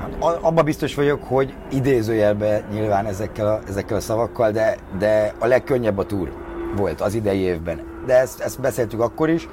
Hát, 0.00 0.38
abba 0.40 0.62
biztos 0.62 0.94
vagyok, 0.94 1.22
hogy 1.24 1.54
idézőjelbe 1.70 2.64
nyilván 2.72 3.06
ezekkel 3.06 3.46
a, 3.46 3.60
ezekkel 3.68 3.96
a 3.96 4.00
szavakkal, 4.00 4.50
de, 4.50 4.76
de 4.98 5.34
a 5.38 5.46
legkönnyebb 5.46 5.98
a 5.98 6.06
túr 6.06 6.32
volt 6.76 7.00
az 7.00 7.14
idei 7.14 7.38
évben. 7.38 7.80
De 8.06 8.18
ezt, 8.18 8.40
ezt 8.40 8.60
beszéltük 8.60 9.00
akkor 9.00 9.28
is. 9.28 9.48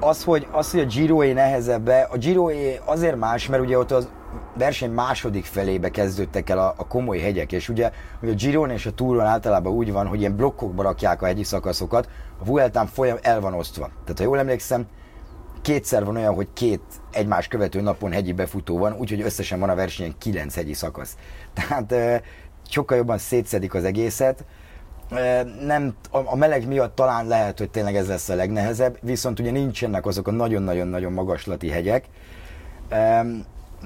Az, 0.00 0.24
hogy, 0.24 0.46
az, 0.50 0.70
hogy 0.70 0.80
a 0.80 0.84
Giro 0.84 1.32
nehezebb, 1.32 1.86
a 1.86 2.16
Giro 2.16 2.50
azért 2.84 3.16
más, 3.16 3.48
mert 3.48 3.62
ugye 3.62 3.78
ott 3.78 3.90
az 3.90 4.08
verseny 4.54 4.90
második 4.90 5.44
felébe 5.44 5.90
kezdődtek 5.90 6.50
el 6.50 6.58
a, 6.58 6.74
a 6.76 6.86
komoly 6.86 7.18
hegyek, 7.18 7.52
és 7.52 7.68
ugye 7.68 7.90
hogy 8.20 8.28
a 8.28 8.34
Giron 8.34 8.70
és 8.70 8.86
a 8.86 8.92
Touron 8.92 9.26
általában 9.26 9.72
úgy 9.72 9.92
van, 9.92 10.06
hogy 10.06 10.20
ilyen 10.20 10.36
blokkokba 10.36 10.82
rakják 10.82 11.22
a 11.22 11.26
hegyi 11.26 11.44
szakaszokat, 11.44 12.08
a 12.40 12.44
Vueltán 12.44 12.86
folyam 12.86 13.16
el 13.22 13.40
van 13.40 13.54
osztva. 13.54 13.90
Tehát 14.04 14.18
ha 14.18 14.24
jól 14.24 14.38
emlékszem, 14.38 14.86
kétszer 15.62 16.04
van 16.04 16.16
olyan, 16.16 16.34
hogy 16.34 16.48
két 16.52 16.80
egymás 17.10 17.48
követő 17.48 17.80
napon 17.80 18.12
hegyi 18.12 18.32
befutó 18.32 18.78
van, 18.78 18.96
úgyhogy 18.98 19.20
összesen 19.20 19.60
van 19.60 19.68
a 19.68 19.74
versenyen 19.74 20.14
kilenc 20.18 20.54
hegyi 20.54 20.72
szakasz. 20.72 21.16
Tehát 21.54 21.94
sokkal 22.68 22.96
jobban 22.96 23.18
szétszedik 23.18 23.74
az 23.74 23.84
egészet. 23.84 24.44
Nem, 25.66 25.94
a, 26.10 26.36
meleg 26.36 26.66
miatt 26.66 26.94
talán 26.94 27.26
lehet, 27.26 27.58
hogy 27.58 27.70
tényleg 27.70 27.96
ez 27.96 28.08
lesz 28.08 28.28
a 28.28 28.34
legnehezebb, 28.34 28.98
viszont 29.00 29.40
ugye 29.40 29.50
nincsenek 29.50 30.06
azok 30.06 30.28
a 30.28 30.30
nagyon-nagyon-nagyon 30.30 31.12
magaslati 31.12 31.68
hegyek. 31.68 32.04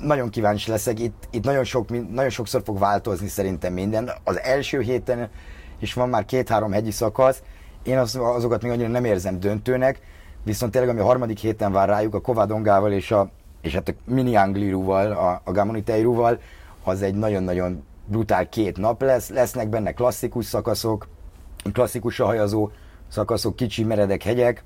Nagyon 0.03 0.31
kíváncsi 0.31 0.71
leszek, 0.71 1.01
itt, 1.01 1.29
itt 1.31 1.45
nagyon, 1.45 1.65
sok, 1.65 2.11
nagyon 2.13 2.31
sokszor 2.31 2.63
fog 2.65 2.79
változni 2.79 3.29
szerintem 3.29 3.73
minden. 3.73 4.11
Az 4.25 4.41
első 4.41 4.81
héten 4.81 5.31
is 5.79 5.95
van 5.95 6.09
már 6.09 6.25
két-három 6.25 6.73
hegyi 6.73 6.91
szakasz, 6.91 7.43
én 7.83 7.99
az, 7.99 8.19
azokat 8.21 8.63
még 8.63 8.73
annyira 8.73 8.89
nem 8.89 9.05
érzem 9.05 9.41
döntőnek, 9.41 10.01
viszont 10.47 10.73
tényleg 10.73 10.91
ami 10.91 11.01
a 11.01 11.05
harmadik 11.05 11.39
héten 11.39 11.73
vár 11.73 11.89
rájuk 11.89 12.15
a 12.15 12.21
Kovadongával 12.21 12.93
és, 12.93 13.11
a, 13.11 13.31
és 13.61 13.75
hát 13.75 13.89
a 13.89 13.93
Mini 14.05 14.37
Anglirúval, 14.37 15.13
a, 15.13 15.41
a 15.45 15.53
Gamoniteirúval, 15.53 16.39
az 16.85 17.03
egy 17.03 17.15
nagyon-nagyon 17.15 17.85
brutál 18.07 18.49
két 18.49 18.77
nap 18.77 19.03
lesz, 19.03 19.29
lesznek 19.29 19.69
benne 19.69 19.93
klasszikus 19.93 20.45
szakaszok, 20.45 21.09
klasszikus 21.73 22.17
hajazó 22.17 22.71
szakaszok, 23.09 23.57
kicsi 23.57 23.85
meredek 23.85 24.23
hegyek, 24.23 24.65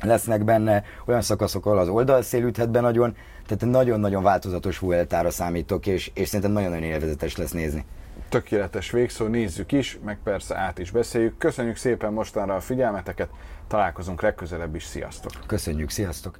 lesznek 0.00 0.44
benne 0.44 0.84
olyan 1.06 1.22
szakaszok, 1.22 1.66
ahol 1.66 1.78
az 1.78 1.88
oldalszél 1.88 2.44
üthet 2.44 2.70
be 2.70 2.80
nagyon, 2.80 3.16
tehát 3.46 3.74
nagyon-nagyon 3.74 4.22
változatos 4.22 4.78
Vueltára 4.78 5.30
számítok, 5.30 5.86
és, 5.86 6.10
és 6.14 6.28
szerintem 6.28 6.52
nagyon-nagyon 6.52 6.88
élvezetes 6.88 7.36
lesz 7.36 7.52
nézni. 7.52 7.84
Tökéletes 8.28 8.90
végszó, 8.90 9.26
nézzük 9.26 9.72
is, 9.72 9.98
meg 10.04 10.18
persze 10.24 10.56
át 10.56 10.78
is 10.78 10.90
beszéljük. 10.90 11.38
Köszönjük 11.38 11.76
szépen 11.76 12.12
mostanra 12.12 12.54
a 12.54 12.60
figyelmeteket, 12.60 13.30
találkozunk 13.68 14.22
legközelebb 14.22 14.74
is, 14.74 14.84
sziasztok! 14.84 15.32
Köszönjük, 15.46 15.90
sziasztok! 15.90 16.38